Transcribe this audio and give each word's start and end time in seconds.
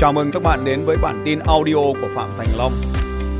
Chào 0.00 0.12
mừng 0.12 0.30
các 0.32 0.42
bạn 0.42 0.64
đến 0.64 0.84
với 0.84 0.96
bản 0.96 1.22
tin 1.24 1.38
audio 1.38 1.74
của 1.74 2.08
Phạm 2.14 2.28
Thành 2.38 2.48
Long. 2.58 2.72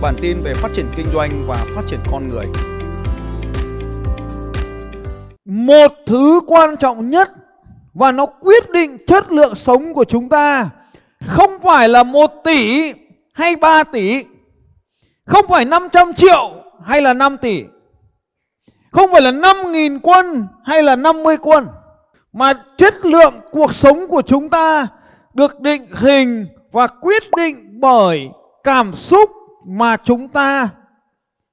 Bản 0.02 0.14
tin 0.22 0.40
về 0.44 0.54
phát 0.54 0.68
triển 0.72 0.86
kinh 0.96 1.06
doanh 1.12 1.30
và 1.46 1.56
phát 1.74 1.82
triển 1.86 2.00
con 2.10 2.28
người. 2.28 2.46
Một 5.44 5.92
thứ 6.06 6.40
quan 6.46 6.76
trọng 6.76 7.10
nhất 7.10 7.30
và 7.94 8.12
nó 8.12 8.26
quyết 8.26 8.70
định 8.70 8.98
chất 9.06 9.32
lượng 9.32 9.54
sống 9.54 9.94
của 9.94 10.04
chúng 10.04 10.28
ta 10.28 10.70
không 11.26 11.50
phải 11.62 11.88
là 11.88 12.02
1 12.02 12.30
tỷ 12.44 12.92
hay 13.32 13.56
3 13.56 13.84
tỷ, 13.84 14.24
không 15.26 15.46
phải 15.48 15.64
500 15.64 16.14
triệu 16.14 16.54
hay 16.84 17.02
là 17.02 17.14
5 17.14 17.36
tỷ, 17.36 17.64
không 18.90 19.12
phải 19.12 19.20
là 19.20 19.30
5.000 19.30 19.98
quân 20.02 20.46
hay 20.64 20.82
là 20.82 20.96
50 20.96 21.36
quân, 21.36 21.66
mà 22.32 22.52
chất 22.76 22.94
lượng 23.04 23.34
cuộc 23.50 23.74
sống 23.74 24.08
của 24.08 24.22
chúng 24.22 24.48
ta 24.48 24.86
được 25.34 25.60
định 25.60 25.86
hình 25.92 26.46
và 26.72 26.86
quyết 26.86 27.22
định 27.36 27.80
bởi 27.80 28.28
cảm 28.64 28.94
xúc 28.94 29.30
mà 29.66 29.96
chúng 29.96 30.28
ta 30.28 30.68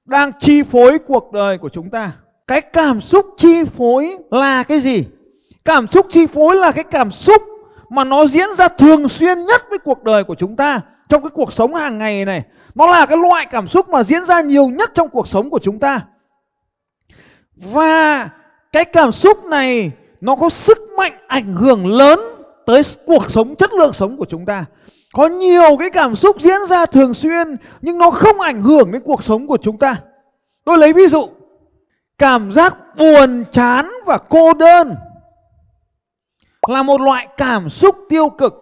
đang 0.04 0.32
chi 0.40 0.62
phối 0.62 0.98
cuộc 0.98 1.32
đời 1.32 1.58
của 1.58 1.68
chúng 1.68 1.90
ta. 1.90 2.12
Cái 2.46 2.60
cảm 2.60 3.00
xúc 3.00 3.26
chi 3.36 3.64
phối 3.64 4.16
là 4.30 4.62
cái 4.62 4.80
gì? 4.80 5.06
Cảm 5.64 5.88
xúc 5.88 6.06
chi 6.10 6.26
phối 6.26 6.56
là 6.56 6.72
cái 6.72 6.84
cảm 6.84 7.10
xúc 7.10 7.42
mà 7.88 8.04
nó 8.04 8.26
diễn 8.26 8.48
ra 8.58 8.68
thường 8.68 9.08
xuyên 9.08 9.46
nhất 9.46 9.62
với 9.70 9.78
cuộc 9.78 10.04
đời 10.04 10.24
của 10.24 10.34
chúng 10.34 10.56
ta 10.56 10.80
trong 11.08 11.22
cái 11.22 11.30
cuộc 11.30 11.52
sống 11.52 11.74
hàng 11.74 11.98
ngày 11.98 12.24
này. 12.24 12.42
Nó 12.74 12.86
là 12.86 13.06
cái 13.06 13.18
loại 13.18 13.46
cảm 13.50 13.68
xúc 13.68 13.88
mà 13.88 14.02
diễn 14.02 14.24
ra 14.24 14.40
nhiều 14.40 14.68
nhất 14.68 14.90
trong 14.94 15.08
cuộc 15.08 15.28
sống 15.28 15.50
của 15.50 15.58
chúng 15.62 15.78
ta. 15.78 16.00
Và 17.56 18.28
cái 18.72 18.84
cảm 18.84 19.12
xúc 19.12 19.44
này 19.44 19.90
nó 20.20 20.36
có 20.36 20.48
sức 20.48 20.78
mạnh 20.96 21.12
ảnh 21.26 21.54
hưởng 21.54 21.86
lớn 21.86 22.20
tới 22.68 22.82
cuộc 23.06 23.30
sống, 23.30 23.56
chất 23.56 23.72
lượng 23.72 23.92
sống 23.92 24.16
của 24.16 24.24
chúng 24.28 24.46
ta. 24.46 24.64
Có 25.12 25.26
nhiều 25.26 25.76
cái 25.78 25.90
cảm 25.90 26.16
xúc 26.16 26.40
diễn 26.40 26.60
ra 26.68 26.86
thường 26.86 27.14
xuyên, 27.14 27.56
nhưng 27.80 27.98
nó 27.98 28.10
không 28.10 28.40
ảnh 28.40 28.62
hưởng 28.62 28.92
đến 28.92 29.02
cuộc 29.04 29.24
sống 29.24 29.46
của 29.46 29.56
chúng 29.62 29.78
ta. 29.78 29.96
Tôi 30.64 30.78
lấy 30.78 30.92
ví 30.92 31.06
dụ, 31.06 31.28
cảm 32.18 32.52
giác 32.52 32.76
buồn, 32.96 33.44
chán 33.52 33.90
và 34.06 34.18
cô 34.18 34.54
đơn 34.54 34.94
là 36.68 36.82
một 36.82 37.00
loại 37.00 37.28
cảm 37.36 37.70
xúc 37.70 37.96
tiêu 38.08 38.28
cực. 38.28 38.54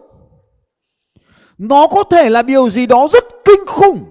Nó 1.57 1.87
có 1.87 2.03
thể 2.03 2.29
là 2.29 2.41
điều 2.41 2.69
gì 2.69 2.85
đó 2.85 3.07
rất 3.13 3.23
kinh 3.45 3.65
khủng, 3.67 4.03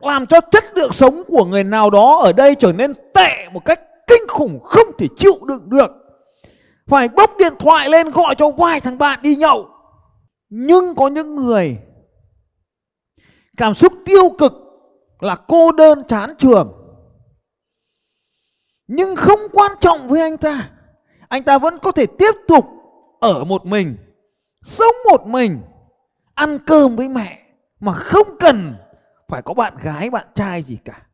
làm 0.00 0.26
cho 0.26 0.40
chất 0.40 0.64
lượng 0.74 0.92
sống 0.92 1.22
của 1.26 1.44
người 1.44 1.64
nào 1.64 1.90
đó 1.90 2.20
ở 2.22 2.32
đây 2.32 2.54
trở 2.54 2.72
nên 2.72 2.92
tệ 3.14 3.48
một 3.52 3.64
cách 3.64 3.80
kinh 4.06 4.28
khủng, 4.28 4.60
không 4.60 4.86
thể 4.98 5.06
chịu 5.16 5.38
đựng 5.48 5.62
được 5.70 6.03
phải 6.86 7.08
bốc 7.08 7.30
điện 7.38 7.52
thoại 7.58 7.88
lên 7.88 8.10
gọi 8.10 8.34
cho 8.34 8.50
vài 8.50 8.80
thằng 8.80 8.98
bạn 8.98 9.22
đi 9.22 9.36
nhậu. 9.36 9.68
Nhưng 10.48 10.94
có 10.94 11.08
những 11.08 11.34
người 11.34 11.78
cảm 13.56 13.74
xúc 13.74 13.92
tiêu 14.04 14.30
cực 14.38 14.52
là 15.20 15.36
cô 15.36 15.72
đơn 15.72 16.02
chán 16.08 16.34
trường. 16.38 16.72
Nhưng 18.86 19.16
không 19.16 19.40
quan 19.52 19.72
trọng 19.80 20.08
với 20.08 20.20
anh 20.20 20.36
ta. 20.36 20.70
Anh 21.28 21.42
ta 21.42 21.58
vẫn 21.58 21.78
có 21.78 21.92
thể 21.92 22.06
tiếp 22.06 22.34
tục 22.48 22.66
ở 23.20 23.44
một 23.44 23.66
mình, 23.66 23.96
sống 24.62 24.94
một 25.10 25.26
mình, 25.26 25.60
ăn 26.34 26.58
cơm 26.66 26.96
với 26.96 27.08
mẹ. 27.08 27.40
Mà 27.80 27.92
không 27.92 28.26
cần 28.40 28.76
phải 29.28 29.42
có 29.42 29.54
bạn 29.54 29.74
gái, 29.82 30.10
bạn 30.10 30.26
trai 30.34 30.62
gì 30.62 30.78
cả. 30.84 31.06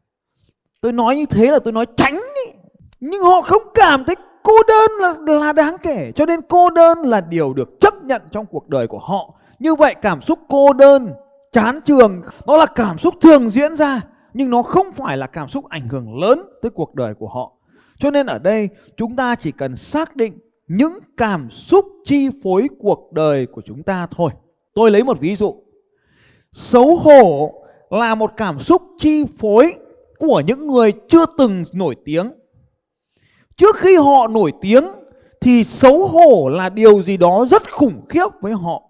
Tôi 0.80 0.92
nói 0.92 1.16
như 1.16 1.26
thế 1.26 1.50
là 1.50 1.58
tôi 1.58 1.72
nói 1.72 1.86
tránh 1.96 2.14
ý. 2.14 2.52
nhưng 3.00 3.22
họ 3.22 3.40
không 3.40 3.62
cảm 3.74 4.04
thấy 4.04 4.16
cô 4.42 4.52
đơn 4.68 4.90
là, 5.00 5.38
là 5.40 5.52
đáng 5.52 5.76
kể 5.82 6.12
cho 6.16 6.26
nên 6.26 6.40
cô 6.48 6.70
đơn 6.70 6.98
là 7.02 7.20
điều 7.20 7.52
được 7.52 7.80
chấp 7.80 7.94
nhận 8.04 8.22
trong 8.32 8.46
cuộc 8.46 8.68
đời 8.68 8.86
của 8.86 8.98
họ. 8.98 9.34
Như 9.58 9.74
vậy 9.74 9.94
cảm 10.02 10.20
xúc 10.20 10.38
cô 10.48 10.72
đơn 10.72 11.12
chán 11.52 11.80
trường 11.84 12.22
nó 12.46 12.56
là 12.56 12.66
cảm 12.66 12.98
xúc 12.98 13.14
thường 13.20 13.50
diễn 13.50 13.76
ra 13.76 14.00
nhưng 14.34 14.50
nó 14.50 14.62
không 14.62 14.92
phải 14.92 15.16
là 15.16 15.26
cảm 15.26 15.48
xúc 15.48 15.68
ảnh 15.68 15.88
hưởng 15.88 16.18
lớn 16.18 16.42
tới 16.62 16.70
cuộc 16.70 16.94
đời 16.94 17.14
của 17.14 17.28
họ. 17.28 17.52
Cho 17.98 18.10
nên 18.10 18.26
ở 18.26 18.38
đây 18.38 18.68
chúng 18.96 19.16
ta 19.16 19.34
chỉ 19.34 19.52
cần 19.52 19.76
xác 19.76 20.16
định 20.16 20.38
những 20.68 20.98
cảm 21.16 21.50
xúc 21.50 21.86
chi 22.04 22.28
phối 22.42 22.68
cuộc 22.78 23.12
đời 23.12 23.46
của 23.46 23.62
chúng 23.64 23.82
ta 23.82 24.06
thôi. 24.10 24.30
Tôi 24.74 24.90
lấy 24.90 25.04
một 25.04 25.20
ví 25.20 25.36
dụ. 25.36 25.54
Xấu 26.52 26.96
hổ 26.96 27.54
là 27.90 28.14
một 28.14 28.32
cảm 28.36 28.60
xúc 28.60 28.82
chi 28.98 29.24
phối 29.38 29.74
của 30.18 30.42
những 30.46 30.66
người 30.66 30.92
chưa 31.08 31.24
từng 31.38 31.64
nổi 31.72 31.96
tiếng 32.04 32.32
trước 33.60 33.76
khi 33.76 33.96
họ 33.96 34.26
nổi 34.26 34.52
tiếng, 34.60 34.84
thì 35.40 35.64
xấu 35.64 36.08
hổ 36.08 36.48
là 36.48 36.68
điều 36.68 37.02
gì 37.02 37.16
đó 37.16 37.46
rất 37.50 37.72
khủng 37.72 38.06
khiếp 38.08 38.26
với 38.40 38.52
họ. 38.52 38.82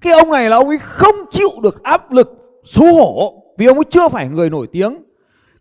Cái 0.00 0.12
ông 0.12 0.30
này 0.30 0.50
là 0.50 0.56
ông 0.56 0.68
ấy 0.68 0.78
không 0.78 1.14
chịu 1.30 1.50
được 1.62 1.82
áp 1.82 2.12
lực, 2.12 2.28
xấu 2.64 2.94
hổ, 2.94 3.42
vì 3.58 3.66
ông 3.66 3.78
ấy 3.78 3.84
chưa 3.90 4.08
phải 4.08 4.28
người 4.28 4.50
nổi 4.50 4.66
tiếng. 4.72 4.96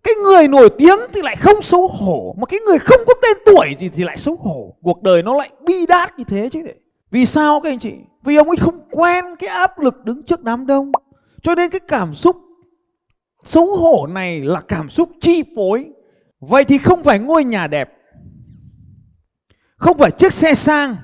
Cái 0.03 0.13
người 0.23 0.47
nổi 0.47 0.69
tiếng 0.77 0.99
thì 1.13 1.21
lại 1.21 1.35
không 1.35 1.61
xấu 1.61 1.87
hổ, 1.87 2.35
mà 2.39 2.45
cái 2.45 2.59
người 2.59 2.79
không 2.79 2.99
có 3.07 3.13
tên 3.21 3.37
tuổi 3.45 3.75
gì 3.79 3.89
thì 3.89 4.03
lại 4.03 4.17
xấu 4.17 4.35
hổ. 4.35 4.75
Cuộc 4.81 5.03
đời 5.03 5.23
nó 5.23 5.35
lại 5.35 5.49
bi 5.65 5.85
đát 5.85 6.17
như 6.17 6.23
thế 6.23 6.49
chứ 6.51 6.63
vì 7.11 7.25
sao 7.25 7.61
các 7.61 7.69
anh 7.69 7.79
chị? 7.79 7.93
Vì 8.23 8.35
ông 8.35 8.47
ấy 8.47 8.57
không 8.57 8.79
quen 8.91 9.25
cái 9.39 9.49
áp 9.49 9.79
lực 9.79 10.05
đứng 10.05 10.23
trước 10.23 10.43
đám 10.43 10.67
đông. 10.67 10.91
Cho 11.43 11.55
nên 11.55 11.69
cái 11.69 11.79
cảm 11.87 12.15
xúc 12.15 12.35
xấu 13.45 13.75
hổ 13.75 14.07
này 14.07 14.41
là 14.41 14.61
cảm 14.61 14.89
xúc 14.89 15.09
chi 15.21 15.43
phối. 15.55 15.85
Vậy 16.39 16.63
thì 16.63 16.77
không 16.77 17.03
phải 17.03 17.19
ngôi 17.19 17.43
nhà 17.43 17.67
đẹp 17.67 17.95
không 19.79 19.97
phải 19.97 20.11
chiếc 20.11 20.33
xe 20.33 20.53
sang, 20.53 20.95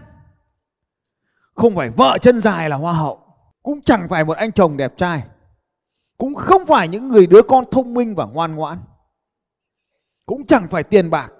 không 1.53 1.75
phải 1.75 1.89
vợ 1.89 2.17
chân 2.21 2.41
dài 2.41 2.69
là 2.69 2.75
hoa 2.75 2.93
hậu, 2.93 3.19
cũng 3.63 3.81
chẳng 3.81 4.07
phải 4.09 4.25
một 4.25 4.37
anh 4.37 4.51
chồng 4.51 4.77
đẹp 4.77 4.93
trai, 4.97 5.23
cũng 6.17 6.33
không 6.35 6.65
phải 6.65 6.87
những 6.87 7.09
người 7.09 7.27
đứa 7.27 7.41
con 7.41 7.65
thông 7.71 7.93
minh 7.93 8.15
và 8.15 8.25
ngoan 8.25 8.55
ngoãn, 8.55 8.77
cũng 10.25 10.45
chẳng 10.45 10.67
phải 10.71 10.83
tiền 10.83 11.09
bạc. 11.09 11.31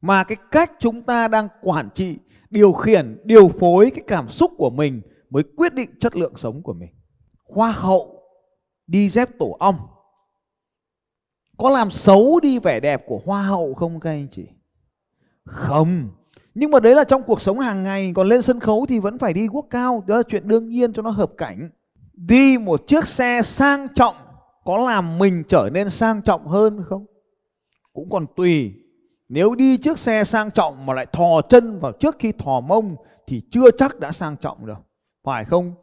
Mà 0.00 0.24
cái 0.24 0.36
cách 0.50 0.72
chúng 0.78 1.02
ta 1.02 1.28
đang 1.28 1.48
quản 1.62 1.88
trị, 1.94 2.18
điều 2.50 2.72
khiển, 2.72 3.20
điều 3.24 3.48
phối 3.48 3.90
cái 3.94 4.04
cảm 4.06 4.28
xúc 4.28 4.52
của 4.58 4.70
mình 4.70 5.02
mới 5.30 5.42
quyết 5.56 5.74
định 5.74 5.98
chất 6.00 6.16
lượng 6.16 6.36
sống 6.36 6.62
của 6.62 6.72
mình. 6.72 6.90
Hoa 7.44 7.72
hậu 7.72 8.22
đi 8.86 9.10
dép 9.10 9.28
tổ 9.38 9.56
ong, 9.58 9.76
có 11.58 11.70
làm 11.70 11.90
xấu 11.90 12.40
đi 12.40 12.58
vẻ 12.58 12.80
đẹp 12.80 13.02
của 13.06 13.20
hoa 13.24 13.42
hậu 13.42 13.74
không 13.74 14.00
các 14.00 14.10
anh 14.10 14.28
chị? 14.32 14.46
Không 15.44 16.08
nhưng 16.54 16.70
mà 16.70 16.80
đấy 16.80 16.94
là 16.94 17.04
trong 17.04 17.22
cuộc 17.22 17.40
sống 17.40 17.58
hàng 17.58 17.82
ngày, 17.82 18.12
còn 18.14 18.26
lên 18.28 18.42
sân 18.42 18.60
khấu 18.60 18.86
thì 18.88 18.98
vẫn 18.98 19.18
phải 19.18 19.32
đi 19.32 19.48
quốc 19.48 19.66
cao, 19.70 20.04
đó 20.06 20.16
là 20.16 20.22
chuyện 20.28 20.48
đương 20.48 20.68
nhiên 20.68 20.92
cho 20.92 21.02
nó 21.02 21.10
hợp 21.10 21.32
cảnh. 21.36 21.70
Đi 22.12 22.58
một 22.58 22.86
chiếc 22.86 23.08
xe 23.08 23.42
sang 23.44 23.86
trọng, 23.94 24.14
có 24.64 24.78
làm 24.78 25.18
mình 25.18 25.42
trở 25.48 25.68
nên 25.72 25.90
sang 25.90 26.22
trọng 26.22 26.46
hơn 26.46 26.82
không? 26.88 27.06
Cũng 27.92 28.10
còn 28.10 28.26
tùy. 28.36 28.72
Nếu 29.28 29.54
đi 29.54 29.76
chiếc 29.76 29.98
xe 29.98 30.24
sang 30.24 30.50
trọng 30.50 30.86
mà 30.86 30.94
lại 30.94 31.06
thò 31.12 31.42
chân 31.48 31.80
vào 31.80 31.92
trước 31.92 32.16
khi 32.18 32.32
thò 32.32 32.60
mông, 32.60 32.96
thì 33.26 33.42
chưa 33.50 33.70
chắc 33.78 34.00
đã 34.00 34.12
sang 34.12 34.36
trọng 34.36 34.66
được. 34.66 34.78
Phải 35.24 35.44
không? 35.44 35.74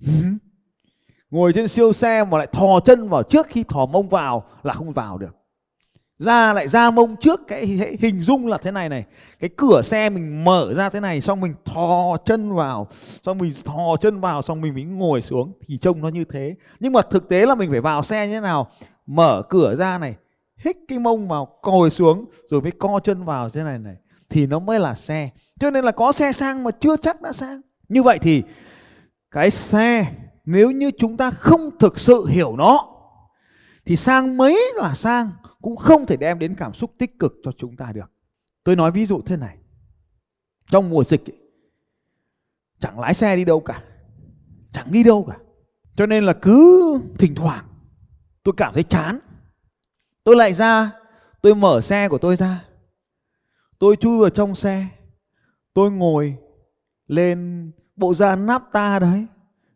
Ngồi 1.30 1.52
trên 1.52 1.68
siêu 1.68 1.92
xe 1.92 2.24
mà 2.24 2.38
lại 2.38 2.46
thò 2.46 2.80
chân 2.84 3.08
vào 3.08 3.22
trước 3.22 3.46
khi 3.46 3.64
thò 3.64 3.86
mông 3.86 4.08
vào 4.08 4.44
là 4.62 4.74
không 4.74 4.92
vào 4.92 5.18
được 5.18 5.36
ra 6.18 6.52
lại 6.52 6.68
ra 6.68 6.90
mông 6.90 7.16
trước 7.16 7.40
cái 7.48 7.66
hình 8.00 8.20
dung 8.20 8.46
là 8.46 8.58
thế 8.58 8.70
này 8.70 8.88
này. 8.88 9.04
Cái 9.40 9.50
cửa 9.56 9.82
xe 9.82 10.10
mình 10.10 10.44
mở 10.44 10.74
ra 10.74 10.88
thế 10.88 11.00
này, 11.00 11.20
xong 11.20 11.40
mình 11.40 11.54
thò 11.64 12.16
chân 12.24 12.54
vào, 12.54 12.88
xong 13.24 13.38
mình 13.38 13.52
thò 13.64 13.96
chân 14.00 14.20
vào, 14.20 14.42
xong 14.42 14.60
mình 14.60 14.74
mới 14.74 14.84
ngồi 14.84 15.22
xuống. 15.22 15.52
Thì 15.66 15.78
trông 15.78 16.00
nó 16.00 16.08
như 16.08 16.24
thế. 16.24 16.54
Nhưng 16.80 16.92
mà 16.92 17.02
thực 17.02 17.28
tế 17.28 17.46
là 17.46 17.54
mình 17.54 17.70
phải 17.70 17.80
vào 17.80 18.02
xe 18.02 18.26
như 18.26 18.34
thế 18.34 18.40
nào? 18.40 18.70
Mở 19.06 19.42
cửa 19.48 19.76
ra 19.76 19.98
này, 19.98 20.16
hít 20.64 20.76
cái 20.88 20.98
mông 20.98 21.28
vào, 21.28 21.48
còi 21.62 21.90
xuống, 21.90 22.24
rồi 22.50 22.60
mới 22.60 22.70
co 22.70 23.00
chân 23.04 23.24
vào 23.24 23.50
thế 23.50 23.62
này 23.62 23.78
này. 23.78 23.96
Thì 24.30 24.46
nó 24.46 24.58
mới 24.58 24.80
là 24.80 24.94
xe. 24.94 25.30
Cho 25.60 25.70
nên 25.70 25.84
là 25.84 25.92
có 25.92 26.12
xe 26.12 26.32
sang 26.32 26.64
mà 26.64 26.70
chưa 26.70 26.96
chắc 26.96 27.22
đã 27.22 27.32
sang. 27.32 27.60
Như 27.88 28.02
vậy 28.02 28.18
thì 28.22 28.42
cái 29.30 29.50
xe, 29.50 30.06
nếu 30.44 30.70
như 30.70 30.90
chúng 30.98 31.16
ta 31.16 31.30
không 31.30 31.70
thực 31.78 31.98
sự 31.98 32.26
hiểu 32.26 32.56
nó, 32.56 32.86
thì 33.86 33.96
sang 33.96 34.36
mấy 34.36 34.60
là 34.74 34.94
sang 34.94 35.30
cũng 35.66 35.76
không 35.76 36.06
thể 36.06 36.16
đem 36.16 36.38
đến 36.38 36.54
cảm 36.54 36.74
xúc 36.74 36.94
tích 36.98 37.18
cực 37.18 37.34
cho 37.42 37.52
chúng 37.52 37.76
ta 37.76 37.92
được. 37.92 38.12
Tôi 38.64 38.76
nói 38.76 38.90
ví 38.92 39.06
dụ 39.06 39.22
thế 39.26 39.36
này. 39.36 39.58
Trong 40.66 40.90
mùa 40.90 41.04
dịch 41.04 41.30
ấy, 41.30 41.36
chẳng 42.78 43.00
lái 43.00 43.14
xe 43.14 43.36
đi 43.36 43.44
đâu 43.44 43.60
cả. 43.60 43.82
Chẳng 44.72 44.92
đi 44.92 45.04
đâu 45.04 45.24
cả. 45.28 45.36
Cho 45.96 46.06
nên 46.06 46.24
là 46.24 46.32
cứ 46.42 47.00
thỉnh 47.18 47.34
thoảng 47.34 47.64
tôi 48.42 48.54
cảm 48.56 48.74
thấy 48.74 48.82
chán. 48.82 49.18
Tôi 50.24 50.36
lại 50.36 50.54
ra, 50.54 50.92
tôi 51.42 51.54
mở 51.54 51.80
xe 51.80 52.08
của 52.08 52.18
tôi 52.18 52.36
ra. 52.36 52.64
Tôi 53.78 53.96
chui 53.96 54.18
vào 54.20 54.30
trong 54.30 54.54
xe. 54.54 54.86
Tôi 55.74 55.90
ngồi 55.90 56.36
lên 57.06 57.70
bộ 57.96 58.14
da 58.14 58.36
napta 58.36 58.98
đấy. 58.98 59.26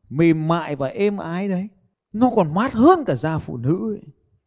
Mềm 0.09 0.49
mại 0.49 0.77
và 0.77 0.89
êm 0.89 1.17
ái 1.17 1.49
đấy. 1.49 1.69
Nó 2.13 2.31
còn 2.37 2.55
mát 2.55 2.73
hơn 2.73 3.05
cả 3.07 3.15
da 3.15 3.39
phụ 3.39 3.57
nữ 3.57 3.95
ấy. 3.95 4.03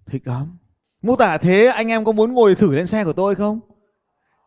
Thích 0.06 0.28
lắm. 0.28 0.58
Mô 1.04 1.16
tả 1.16 1.38
thế 1.38 1.66
anh 1.66 1.88
em 1.88 2.04
có 2.04 2.12
muốn 2.12 2.34
ngồi 2.34 2.56
thử 2.56 2.76
lên 2.76 2.88
xe 2.88 3.04
của 3.04 3.14
tôi 3.14 3.36
không? 3.36 3.60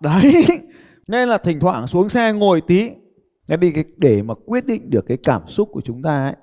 Đấy. 0.00 0.46
Nên 1.08 1.28
là 1.28 1.38
thỉnh 1.38 1.60
thoảng 1.60 1.86
xuống 1.86 2.08
xe 2.08 2.32
ngồi 2.32 2.60
tí. 2.60 2.90
Thế 3.48 3.56
đi 3.56 3.72
để 3.96 4.22
mà 4.22 4.34
quyết 4.46 4.66
định 4.66 4.90
được 4.90 5.06
cái 5.06 5.16
cảm 5.16 5.42
xúc 5.46 5.68
của 5.72 5.80
chúng 5.80 6.02
ta 6.02 6.24
ấy, 6.24 6.34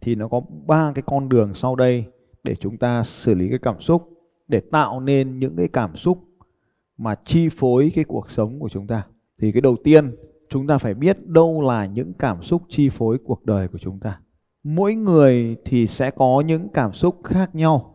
thì 0.00 0.14
nó 0.14 0.28
có 0.28 0.40
ba 0.66 0.92
cái 0.94 1.02
con 1.06 1.28
đường 1.28 1.54
sau 1.54 1.76
đây 1.76 2.04
để 2.44 2.54
chúng 2.54 2.78
ta 2.78 3.02
xử 3.02 3.34
lý 3.34 3.48
cái 3.48 3.58
cảm 3.58 3.80
xúc, 3.80 4.08
để 4.48 4.60
tạo 4.60 5.00
nên 5.00 5.38
những 5.38 5.56
cái 5.56 5.68
cảm 5.68 5.96
xúc 5.96 6.18
mà 6.96 7.14
chi 7.24 7.48
phối 7.48 7.92
cái 7.94 8.04
cuộc 8.04 8.30
sống 8.30 8.60
của 8.60 8.68
chúng 8.68 8.86
ta. 8.86 9.06
Thì 9.40 9.52
cái 9.52 9.60
đầu 9.60 9.76
tiên, 9.84 10.16
chúng 10.48 10.66
ta 10.66 10.78
phải 10.78 10.94
biết 10.94 11.26
đâu 11.26 11.60
là 11.60 11.86
những 11.86 12.12
cảm 12.18 12.42
xúc 12.42 12.62
chi 12.68 12.88
phối 12.88 13.18
cuộc 13.24 13.44
đời 13.44 13.68
của 13.68 13.78
chúng 13.78 14.00
ta. 14.00 14.20
Mỗi 14.62 14.94
người 14.94 15.56
thì 15.64 15.86
sẽ 15.86 16.10
có 16.10 16.42
những 16.46 16.68
cảm 16.68 16.92
xúc 16.92 17.20
khác 17.24 17.54
nhau 17.54 17.91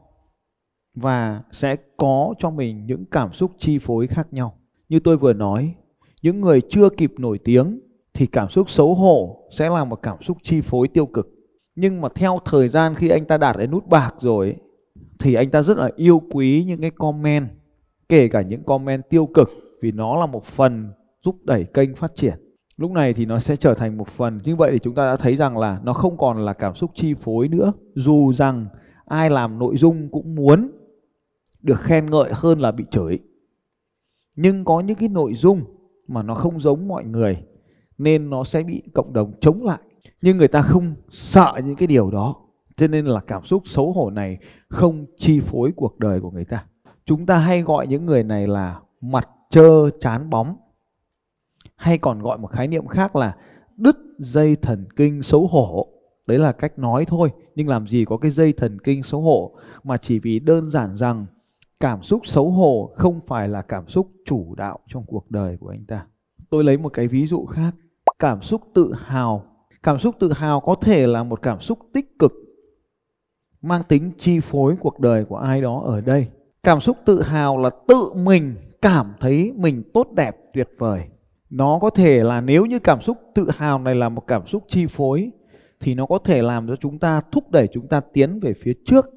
và 1.01 1.41
sẽ 1.51 1.75
có 1.97 2.33
cho 2.39 2.49
mình 2.49 2.85
những 2.85 3.05
cảm 3.05 3.33
xúc 3.33 3.51
chi 3.57 3.79
phối 3.79 4.07
khác 4.07 4.27
nhau. 4.31 4.53
Như 4.89 4.99
tôi 4.99 5.17
vừa 5.17 5.33
nói, 5.33 5.73
những 6.21 6.41
người 6.41 6.61
chưa 6.69 6.89
kịp 6.89 7.13
nổi 7.17 7.39
tiếng 7.43 7.79
thì 8.13 8.25
cảm 8.25 8.49
xúc 8.49 8.69
xấu 8.69 8.93
hổ 8.93 9.43
sẽ 9.57 9.69
là 9.69 9.83
một 9.83 9.99
cảm 10.01 10.21
xúc 10.21 10.37
chi 10.43 10.61
phối 10.61 10.87
tiêu 10.87 11.05
cực. 11.05 11.29
Nhưng 11.75 12.01
mà 12.01 12.09
theo 12.15 12.39
thời 12.45 12.69
gian 12.69 12.95
khi 12.95 13.09
anh 13.09 13.25
ta 13.25 13.37
đạt 13.37 13.57
đến 13.57 13.71
nút 13.71 13.87
bạc 13.87 14.15
rồi 14.19 14.55
thì 15.19 15.33
anh 15.33 15.49
ta 15.49 15.61
rất 15.61 15.77
là 15.77 15.89
yêu 15.95 16.21
quý 16.31 16.63
những 16.67 16.81
cái 16.81 16.91
comment, 16.91 17.47
kể 18.09 18.27
cả 18.27 18.41
những 18.41 18.63
comment 18.63 19.09
tiêu 19.09 19.25
cực 19.25 19.49
vì 19.81 19.91
nó 19.91 20.17
là 20.17 20.25
một 20.25 20.45
phần 20.45 20.91
giúp 21.25 21.35
đẩy 21.43 21.63
kênh 21.63 21.95
phát 21.95 22.15
triển. 22.15 22.33
Lúc 22.77 22.91
này 22.91 23.13
thì 23.13 23.25
nó 23.25 23.39
sẽ 23.39 23.55
trở 23.55 23.73
thành 23.73 23.97
một 23.97 24.07
phần. 24.07 24.37
Như 24.43 24.55
vậy 24.55 24.71
thì 24.71 24.79
chúng 24.79 24.95
ta 24.95 25.07
đã 25.07 25.15
thấy 25.15 25.35
rằng 25.35 25.57
là 25.57 25.79
nó 25.83 25.93
không 25.93 26.17
còn 26.17 26.45
là 26.45 26.53
cảm 26.53 26.75
xúc 26.75 26.91
chi 26.95 27.13
phối 27.13 27.47
nữa. 27.47 27.73
Dù 27.95 28.33
rằng 28.33 28.65
ai 29.05 29.29
làm 29.29 29.59
nội 29.59 29.77
dung 29.77 30.09
cũng 30.09 30.35
muốn 30.35 30.71
được 31.67 31.81
khen 31.81 32.05
ngợi 32.05 32.31
hơn 32.33 32.59
là 32.59 32.71
bị 32.71 32.85
chửi. 32.91 33.19
Nhưng 34.35 34.65
có 34.65 34.79
những 34.79 34.97
cái 34.97 35.09
nội 35.09 35.33
dung 35.33 35.63
mà 36.07 36.23
nó 36.23 36.33
không 36.33 36.59
giống 36.59 36.87
mọi 36.87 37.05
người 37.05 37.43
nên 37.97 38.29
nó 38.29 38.43
sẽ 38.43 38.63
bị 38.63 38.83
cộng 38.93 39.13
đồng 39.13 39.33
chống 39.41 39.63
lại. 39.63 39.79
Nhưng 40.21 40.37
người 40.37 40.47
ta 40.47 40.61
không 40.61 40.95
sợ 41.09 41.53
những 41.65 41.75
cái 41.75 41.87
điều 41.87 42.11
đó. 42.11 42.35
Cho 42.77 42.87
nên 42.87 43.05
là 43.05 43.19
cảm 43.27 43.45
xúc 43.45 43.63
xấu 43.65 43.91
hổ 43.91 44.09
này 44.09 44.37
không 44.69 45.05
chi 45.17 45.39
phối 45.39 45.71
cuộc 45.75 45.99
đời 45.99 46.21
của 46.21 46.31
người 46.31 46.45
ta. 46.45 46.65
Chúng 47.05 47.25
ta 47.25 47.37
hay 47.37 47.61
gọi 47.61 47.87
những 47.87 48.05
người 48.05 48.23
này 48.23 48.47
là 48.47 48.79
mặt 49.01 49.29
trơ 49.49 49.89
chán 49.99 50.29
bóng. 50.29 50.55
Hay 51.75 51.97
còn 51.97 52.21
gọi 52.21 52.37
một 52.37 52.47
khái 52.47 52.67
niệm 52.67 52.87
khác 52.87 53.15
là 53.15 53.35
đứt 53.77 53.97
dây 54.17 54.55
thần 54.55 54.85
kinh 54.95 55.21
xấu 55.21 55.47
hổ. 55.47 55.87
Đấy 56.27 56.39
là 56.39 56.51
cách 56.51 56.79
nói 56.79 57.05
thôi, 57.05 57.31
nhưng 57.55 57.67
làm 57.67 57.87
gì 57.87 58.05
có 58.05 58.17
cái 58.17 58.31
dây 58.31 58.53
thần 58.53 58.79
kinh 58.79 59.03
xấu 59.03 59.21
hổ 59.21 59.55
mà 59.83 59.97
chỉ 59.97 60.19
vì 60.19 60.39
đơn 60.39 60.69
giản 60.69 60.95
rằng 60.95 61.25
cảm 61.79 62.03
xúc 62.03 62.21
xấu 62.27 62.49
hổ 62.49 62.91
không 62.95 63.19
phải 63.27 63.47
là 63.47 63.61
cảm 63.61 63.87
xúc 63.87 64.11
chủ 64.25 64.55
đạo 64.55 64.79
trong 64.87 65.03
cuộc 65.07 65.31
đời 65.31 65.57
của 65.57 65.69
anh 65.69 65.85
ta. 65.85 66.05
Tôi 66.49 66.63
lấy 66.63 66.77
một 66.77 66.93
cái 66.93 67.07
ví 67.07 67.27
dụ 67.27 67.45
khác, 67.45 67.75
cảm 68.19 68.41
xúc 68.41 68.61
tự 68.73 68.93
hào. 68.97 69.43
Cảm 69.83 69.99
xúc 69.99 70.15
tự 70.19 70.33
hào 70.33 70.59
có 70.59 70.75
thể 70.75 71.07
là 71.07 71.23
một 71.23 71.41
cảm 71.41 71.59
xúc 71.59 71.79
tích 71.93 72.19
cực 72.19 72.33
mang 73.61 73.83
tính 73.83 74.11
chi 74.17 74.39
phối 74.39 74.75
cuộc 74.79 74.99
đời 74.99 75.25
của 75.25 75.37
ai 75.37 75.61
đó 75.61 75.81
ở 75.85 76.01
đây. 76.01 76.27
Cảm 76.63 76.79
xúc 76.79 76.97
tự 77.05 77.21
hào 77.21 77.57
là 77.57 77.69
tự 77.87 78.13
mình 78.13 78.55
cảm 78.81 79.13
thấy 79.19 79.53
mình 79.55 79.83
tốt 79.93 80.07
đẹp, 80.15 80.37
tuyệt 80.53 80.69
vời. 80.77 81.03
Nó 81.49 81.79
có 81.81 81.89
thể 81.89 82.23
là 82.23 82.41
nếu 82.41 82.65
như 82.65 82.79
cảm 82.79 83.01
xúc 83.01 83.17
tự 83.35 83.49
hào 83.51 83.79
này 83.79 83.95
là 83.95 84.09
một 84.09 84.23
cảm 84.27 84.47
xúc 84.47 84.63
chi 84.67 84.85
phối 84.87 85.31
thì 85.79 85.95
nó 85.95 86.05
có 86.05 86.19
thể 86.19 86.41
làm 86.41 86.67
cho 86.67 86.75
chúng 86.75 86.99
ta 86.99 87.21
thúc 87.31 87.51
đẩy 87.51 87.67
chúng 87.67 87.87
ta 87.87 88.01
tiến 88.13 88.39
về 88.39 88.53
phía 88.53 88.73
trước, 88.85 89.09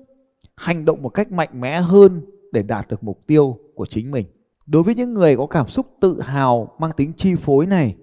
hành 0.57 0.85
động 0.85 1.03
một 1.03 1.09
cách 1.09 1.33
mạnh 1.33 1.61
mẽ 1.61 1.81
hơn 1.81 2.21
để 2.53 2.63
đạt 2.63 2.89
được 2.89 3.05
mục 3.05 3.27
tiêu 3.27 3.59
của 3.75 3.87
chính 3.87 4.11
mình. 4.11 4.27
Đối 4.67 4.83
với 4.83 4.95
những 4.95 5.15
người 5.15 5.37
có 5.37 5.47
cảm 5.47 5.69
xúc 5.69 5.87
tự 6.01 6.21
hào 6.21 6.69
mang 6.79 6.93
tính 6.97 7.13
chi 7.17 7.35
phối 7.35 7.67
này 7.67 7.97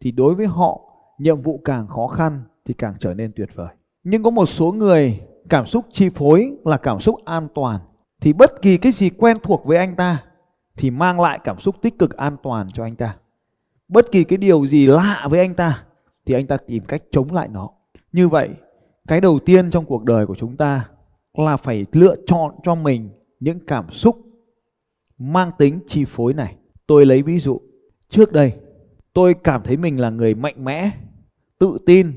thì 0.00 0.10
đối 0.10 0.34
với 0.34 0.46
họ 0.46 0.80
nhiệm 1.18 1.42
vụ 1.42 1.60
càng 1.64 1.88
khó 1.88 2.06
khăn 2.06 2.42
thì 2.64 2.74
càng 2.74 2.94
trở 2.98 3.14
nên 3.14 3.32
tuyệt 3.36 3.48
vời. 3.54 3.68
Nhưng 4.04 4.22
có 4.22 4.30
một 4.30 4.46
số 4.46 4.72
người 4.72 5.20
cảm 5.48 5.66
xúc 5.66 5.84
chi 5.92 6.08
phối 6.14 6.56
là 6.64 6.76
cảm 6.76 7.00
xúc 7.00 7.14
an 7.24 7.48
toàn 7.54 7.80
thì 8.20 8.32
bất 8.32 8.62
kỳ 8.62 8.76
cái 8.76 8.92
gì 8.92 9.10
quen 9.10 9.36
thuộc 9.42 9.64
với 9.64 9.76
anh 9.76 9.96
ta 9.96 10.22
thì 10.76 10.90
mang 10.90 11.20
lại 11.20 11.38
cảm 11.44 11.58
xúc 11.58 11.76
tích 11.82 11.98
cực 11.98 12.16
an 12.16 12.36
toàn 12.42 12.68
cho 12.74 12.84
anh 12.84 12.96
ta. 12.96 13.16
Bất 13.88 14.12
kỳ 14.12 14.24
cái 14.24 14.38
điều 14.38 14.66
gì 14.66 14.86
lạ 14.86 15.26
với 15.30 15.40
anh 15.40 15.54
ta 15.54 15.84
thì 16.26 16.34
anh 16.34 16.46
ta 16.46 16.56
tìm 16.66 16.84
cách 16.84 17.02
chống 17.10 17.32
lại 17.32 17.48
nó. 17.48 17.70
Như 18.12 18.28
vậy, 18.28 18.48
cái 19.08 19.20
đầu 19.20 19.38
tiên 19.38 19.70
trong 19.70 19.84
cuộc 19.84 20.04
đời 20.04 20.26
của 20.26 20.34
chúng 20.34 20.56
ta 20.56 20.88
là 21.34 21.56
phải 21.56 21.86
lựa 21.92 22.16
chọn 22.26 22.54
cho 22.64 22.74
mình 22.74 23.10
những 23.40 23.58
cảm 23.66 23.90
xúc 23.90 24.18
mang 25.18 25.50
tính 25.58 25.80
chi 25.86 26.04
phối 26.04 26.34
này. 26.34 26.56
Tôi 26.86 27.06
lấy 27.06 27.22
ví 27.22 27.38
dụ, 27.38 27.60
trước 28.08 28.32
đây 28.32 28.52
tôi 29.12 29.34
cảm 29.34 29.62
thấy 29.62 29.76
mình 29.76 30.00
là 30.00 30.10
người 30.10 30.34
mạnh 30.34 30.64
mẽ, 30.64 30.90
tự 31.58 31.78
tin, 31.86 32.12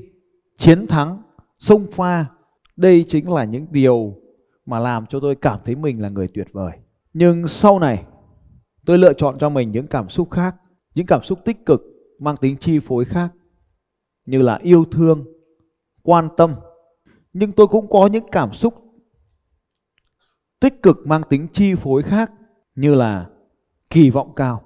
chiến 0.56 0.86
thắng, 0.86 1.22
xông 1.60 1.86
pha. 1.92 2.26
Đây 2.76 3.04
chính 3.08 3.32
là 3.32 3.44
những 3.44 3.66
điều 3.70 4.14
mà 4.66 4.78
làm 4.78 5.06
cho 5.06 5.20
tôi 5.20 5.34
cảm 5.34 5.60
thấy 5.64 5.74
mình 5.74 6.02
là 6.02 6.08
người 6.08 6.28
tuyệt 6.28 6.48
vời. 6.52 6.72
Nhưng 7.12 7.48
sau 7.48 7.78
này, 7.78 8.04
tôi 8.86 8.98
lựa 8.98 9.12
chọn 9.12 9.38
cho 9.38 9.48
mình 9.48 9.70
những 9.72 9.86
cảm 9.86 10.08
xúc 10.08 10.30
khác, 10.30 10.56
những 10.94 11.06
cảm 11.06 11.22
xúc 11.22 11.38
tích 11.44 11.66
cực 11.66 11.82
mang 12.18 12.36
tính 12.36 12.56
chi 12.56 12.78
phối 12.78 13.04
khác 13.04 13.32
như 14.26 14.42
là 14.42 14.58
yêu 14.62 14.84
thương, 14.90 15.24
quan 16.02 16.28
tâm. 16.36 16.54
Nhưng 17.32 17.52
tôi 17.52 17.66
cũng 17.66 17.88
có 17.88 18.06
những 18.06 18.24
cảm 18.32 18.52
xúc 18.52 18.74
tích 20.60 20.82
cực 20.82 21.06
mang 21.06 21.22
tính 21.28 21.46
chi 21.52 21.74
phối 21.74 22.02
khác 22.02 22.32
như 22.74 22.94
là 22.94 23.26
kỳ 23.90 24.10
vọng 24.10 24.32
cao. 24.36 24.62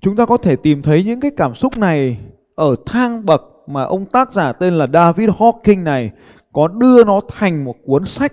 Chúng 0.00 0.16
ta 0.16 0.26
có 0.26 0.36
thể 0.36 0.56
tìm 0.56 0.82
thấy 0.82 1.04
những 1.04 1.20
cái 1.20 1.30
cảm 1.36 1.54
xúc 1.54 1.78
này 1.78 2.18
ở 2.54 2.76
thang 2.86 3.26
bậc 3.26 3.42
mà 3.66 3.82
ông 3.82 4.06
tác 4.06 4.32
giả 4.32 4.52
tên 4.52 4.74
là 4.74 4.86
David 4.92 5.30
Hawking 5.30 5.82
này 5.82 6.10
có 6.52 6.68
đưa 6.68 7.04
nó 7.04 7.20
thành 7.28 7.64
một 7.64 7.76
cuốn 7.84 8.04
sách 8.04 8.32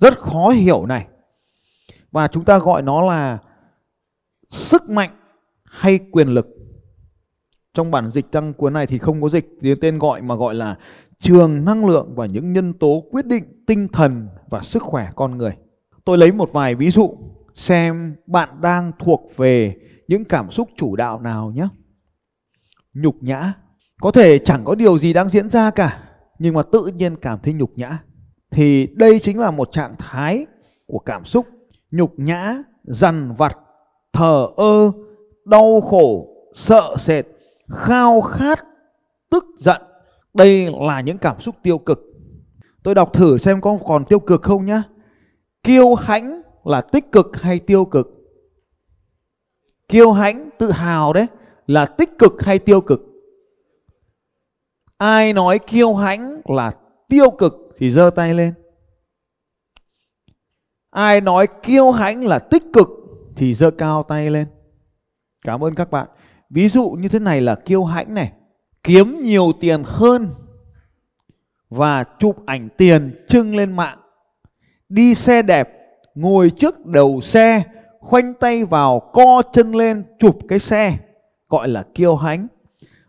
rất 0.00 0.18
khó 0.18 0.48
hiểu 0.48 0.86
này. 0.86 1.06
Và 2.12 2.28
chúng 2.28 2.44
ta 2.44 2.58
gọi 2.58 2.82
nó 2.82 3.02
là 3.02 3.38
sức 4.50 4.90
mạnh 4.90 5.10
hay 5.64 5.98
quyền 6.12 6.28
lực. 6.28 6.46
Trong 7.74 7.90
bản 7.90 8.10
dịch 8.10 8.32
tăng 8.32 8.52
cuốn 8.52 8.72
này 8.72 8.86
thì 8.86 8.98
không 8.98 9.22
có 9.22 9.28
dịch 9.28 9.48
tên 9.80 9.98
gọi 9.98 10.22
mà 10.22 10.34
gọi 10.34 10.54
là 10.54 10.76
trường 11.18 11.64
năng 11.64 11.86
lượng 11.86 12.14
và 12.14 12.26
những 12.26 12.52
nhân 12.52 12.72
tố 12.72 13.02
quyết 13.10 13.26
định 13.26 13.64
tinh 13.66 13.88
thần 13.88 14.28
và 14.50 14.60
sức 14.60 14.82
khỏe 14.82 15.08
con 15.16 15.38
người. 15.38 15.52
Tôi 16.04 16.18
lấy 16.18 16.32
một 16.32 16.52
vài 16.52 16.74
ví 16.74 16.90
dụ 16.90 17.16
xem 17.54 18.16
bạn 18.26 18.60
đang 18.60 18.92
thuộc 18.98 19.30
về 19.36 19.76
những 20.08 20.24
cảm 20.24 20.50
xúc 20.50 20.68
chủ 20.76 20.96
đạo 20.96 21.20
nào 21.20 21.52
nhé. 21.54 21.68
Nhục 22.94 23.22
nhã. 23.22 23.52
Có 24.00 24.10
thể 24.10 24.38
chẳng 24.38 24.64
có 24.64 24.74
điều 24.74 24.98
gì 24.98 25.12
đang 25.12 25.28
diễn 25.28 25.50
ra 25.50 25.70
cả, 25.70 26.02
nhưng 26.38 26.54
mà 26.54 26.62
tự 26.62 26.86
nhiên 26.86 27.16
cảm 27.16 27.38
thấy 27.42 27.54
nhục 27.54 27.70
nhã. 27.78 27.98
Thì 28.50 28.86
đây 28.86 29.18
chính 29.18 29.38
là 29.38 29.50
một 29.50 29.72
trạng 29.72 29.94
thái 29.98 30.46
của 30.86 30.98
cảm 30.98 31.24
xúc 31.24 31.46
nhục 31.90 32.18
nhã, 32.18 32.54
dằn 32.84 33.34
vặt, 33.34 33.56
thờ 34.12 34.46
ơ, 34.56 34.92
đau 35.44 35.80
khổ, 35.80 36.28
sợ 36.54 36.94
sệt, 36.98 37.26
khao 37.68 38.20
khát, 38.20 38.58
tức 39.30 39.44
giận. 39.58 39.82
Đây 40.34 40.68
là 40.80 41.00
những 41.00 41.18
cảm 41.18 41.40
xúc 41.40 41.54
tiêu 41.62 41.78
cực. 41.78 42.00
Tôi 42.82 42.94
đọc 42.94 43.12
thử 43.12 43.38
xem 43.38 43.60
có 43.60 43.78
còn 43.86 44.04
tiêu 44.04 44.18
cực 44.18 44.42
không 44.42 44.64
nhá. 44.64 44.82
Kiêu 45.64 45.94
hãnh 45.94 46.42
là 46.64 46.80
tích 46.80 47.12
cực 47.12 47.42
hay 47.42 47.58
tiêu 47.58 47.84
cực? 47.84 48.06
Kiêu 49.88 50.12
hãnh, 50.12 50.50
tự 50.58 50.70
hào 50.70 51.12
đấy 51.12 51.26
là 51.66 51.86
tích 51.86 52.10
cực 52.18 52.42
hay 52.42 52.58
tiêu 52.58 52.80
cực? 52.80 53.00
Ai 54.98 55.32
nói 55.32 55.58
kiêu 55.58 55.94
hãnh 55.94 56.40
là 56.44 56.72
tiêu 57.08 57.30
cực 57.30 57.54
thì 57.76 57.90
giơ 57.90 58.10
tay 58.16 58.34
lên. 58.34 58.54
Ai 60.90 61.20
nói 61.20 61.46
kiêu 61.62 61.90
hãnh 61.90 62.24
là 62.24 62.38
tích 62.38 62.62
cực 62.72 62.88
thì 63.36 63.54
giơ 63.54 63.70
cao 63.70 64.02
tay 64.02 64.30
lên. 64.30 64.46
Cảm 65.44 65.64
ơn 65.64 65.74
các 65.74 65.90
bạn. 65.90 66.08
Ví 66.50 66.68
dụ 66.68 66.90
như 66.90 67.08
thế 67.08 67.18
này 67.18 67.40
là 67.40 67.54
kiêu 67.54 67.84
hãnh 67.84 68.14
này. 68.14 68.32
Kiếm 68.82 69.22
nhiều 69.22 69.52
tiền 69.60 69.82
hơn 69.86 70.28
và 71.68 72.04
chụp 72.18 72.36
ảnh 72.46 72.68
tiền 72.76 73.24
trưng 73.28 73.56
lên 73.56 73.76
mạng 73.76 73.98
đi 74.94 75.14
xe 75.14 75.42
đẹp, 75.42 75.70
ngồi 76.14 76.50
trước 76.50 76.86
đầu 76.86 77.20
xe, 77.20 77.62
khoanh 78.00 78.34
tay 78.34 78.64
vào, 78.64 79.00
co 79.00 79.42
chân 79.52 79.72
lên, 79.72 80.04
chụp 80.18 80.38
cái 80.48 80.58
xe, 80.58 80.96
gọi 81.48 81.68
là 81.68 81.82
kiêu 81.94 82.16
hãnh. 82.16 82.46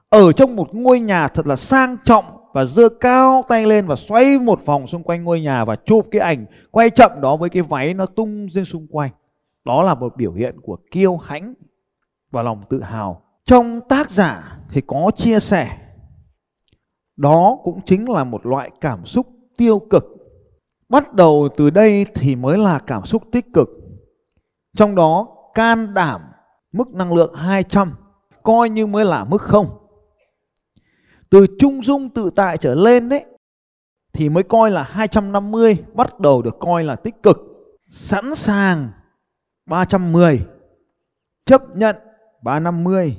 Ở 0.10 0.32
trong 0.32 0.56
một 0.56 0.75
ngôi 0.75 1.00
nhà 1.00 1.27
thật 1.27 1.48
là 1.48 1.56
sang 1.56 1.98
trọng 2.06 2.25
và 2.54 2.65
giơ 2.65 2.89
cao 2.89 3.44
tay 3.48 3.65
lên 3.65 3.88
và 3.88 3.96
xoay 3.96 4.39
một 4.39 4.65
vòng 4.65 4.88
xung 4.88 5.04
quanh 5.04 5.24
ngôi 5.24 5.42
nhà 5.42 5.65
và 5.65 5.75
chụp 5.86 6.08
cái 6.12 6.22
ảnh 6.22 6.46
quay 6.72 6.89
chậm 6.89 7.12
đó 7.22 7.38
với 7.38 7.50
cái 7.50 7.62
váy 7.62 7.94
nó 7.94 8.06
tung 8.06 8.48
trên 8.54 8.65
xung 8.65 8.88
quanh. 8.88 9.12
Đó 9.65 9.84
là 9.84 9.96
một 9.96 10.18
biểu 10.18 10.34
hiện 10.34 10.56
của 10.62 10.77
kiêu 10.92 11.18
hãnh 11.18 11.54
và 12.32 12.44
lòng 12.44 12.63
tự 12.70 12.82
hào. 12.82 13.22
Trong 13.46 13.82
tác 13.89 14.12
giả 14.12 14.58
thì 14.72 14.82
có 14.88 15.12
chia 15.15 15.39
sẻ 15.39 15.77
đó 17.18 17.58
cũng 17.63 17.80
chính 17.86 18.10
là 18.10 18.24
một 18.24 18.46
loại 18.46 18.70
cảm 18.82 19.06
xúc 19.06 19.27
tiêu 19.58 19.80
cực 19.89 20.14
Bắt 20.89 21.13
đầu 21.13 21.50
từ 21.58 21.70
đây 21.70 22.06
thì 22.15 22.36
mới 22.36 22.58
là 22.58 22.80
cảm 22.80 23.06
xúc 23.06 23.24
tích 23.32 23.46
cực. 23.54 23.70
Trong 24.75 24.96
đó 24.96 25.27
can 25.54 25.94
đảm 25.94 26.22
mức 26.72 26.88
năng 26.94 27.13
lượng 27.13 27.34
200 27.34 27.94
coi 28.44 28.70
như 28.70 28.88
mới 28.88 29.06
là 29.06 29.24
mức 29.24 29.42
không. 29.42 29.70
từ 31.30 31.48
trung 31.60 31.84
dung 31.84 32.10
tự 32.10 32.30
tại 32.36 32.58
trở 32.58 32.75
lên 32.75 33.10
đấy 33.10 33.25
thì 34.13 34.30
mới 34.30 34.44
coi 34.44 34.72
là 34.72 34.84
250 34.84 35.77
bắt 35.94 36.20
đầu 36.20 36.42
được 36.42 36.56
coi 36.60 36.84
là 36.84 36.96
tích 36.96 37.24
cực. 37.24 37.38
Sẵn 37.88 38.36
sàng 38.36 38.89
310, 39.65 40.39
chấp 41.46 41.75
nhận 41.75 41.96
350, 42.44 43.18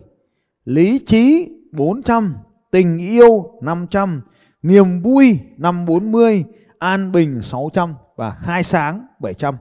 lý 0.65 0.99
trí 1.07 1.51
400, 1.73 2.35
tình 2.71 2.99
yêu 2.99 3.59
500, 3.63 4.23
niềm 4.63 5.03
vui 5.03 5.39
540, 5.57 6.45
an 6.79 7.13
bình 7.13 7.43
600 7.43 7.95
và 8.17 8.31
khai 8.31 8.63
sáng 8.63 9.07
700 9.21 9.57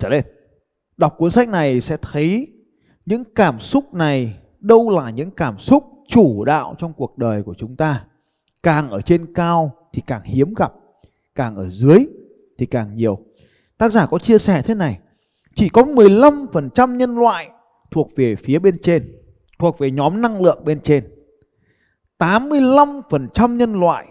trở 0.00 0.08
lên. 0.08 0.24
Đọc 0.96 1.14
cuốn 1.18 1.30
sách 1.30 1.48
này 1.48 1.80
sẽ 1.80 1.96
thấy 2.02 2.52
những 3.06 3.24
cảm 3.34 3.60
xúc 3.60 3.94
này 3.94 4.36
đâu 4.60 4.90
là 4.90 5.10
những 5.10 5.30
cảm 5.30 5.58
xúc 5.58 5.84
chủ 6.08 6.44
đạo 6.44 6.74
trong 6.78 6.92
cuộc 6.92 7.18
đời 7.18 7.42
của 7.42 7.54
chúng 7.54 7.76
ta. 7.76 8.04
Càng 8.62 8.90
ở 8.90 9.00
trên 9.00 9.34
cao 9.34 9.72
thì 9.92 10.02
càng 10.06 10.22
hiếm 10.22 10.54
gặp, 10.54 10.72
càng 11.34 11.54
ở 11.56 11.70
dưới 11.70 12.06
thì 12.58 12.66
càng 12.66 12.94
nhiều. 12.94 13.18
Tác 13.78 13.92
giả 13.92 14.06
có 14.06 14.18
chia 14.18 14.38
sẻ 14.38 14.62
thế 14.62 14.74
này, 14.74 14.98
chỉ 15.54 15.68
có 15.68 15.82
15% 15.82 16.96
nhân 16.96 17.18
loại 17.18 17.50
thuộc 17.90 18.10
về 18.16 18.36
phía 18.36 18.58
bên 18.58 18.78
trên, 18.82 19.12
thuộc 19.58 19.78
về 19.78 19.90
nhóm 19.90 20.22
năng 20.22 20.42
lượng 20.42 20.64
bên 20.64 20.80
trên. 20.80 21.04
85% 22.18 23.56
nhân 23.56 23.80
loại 23.80 24.06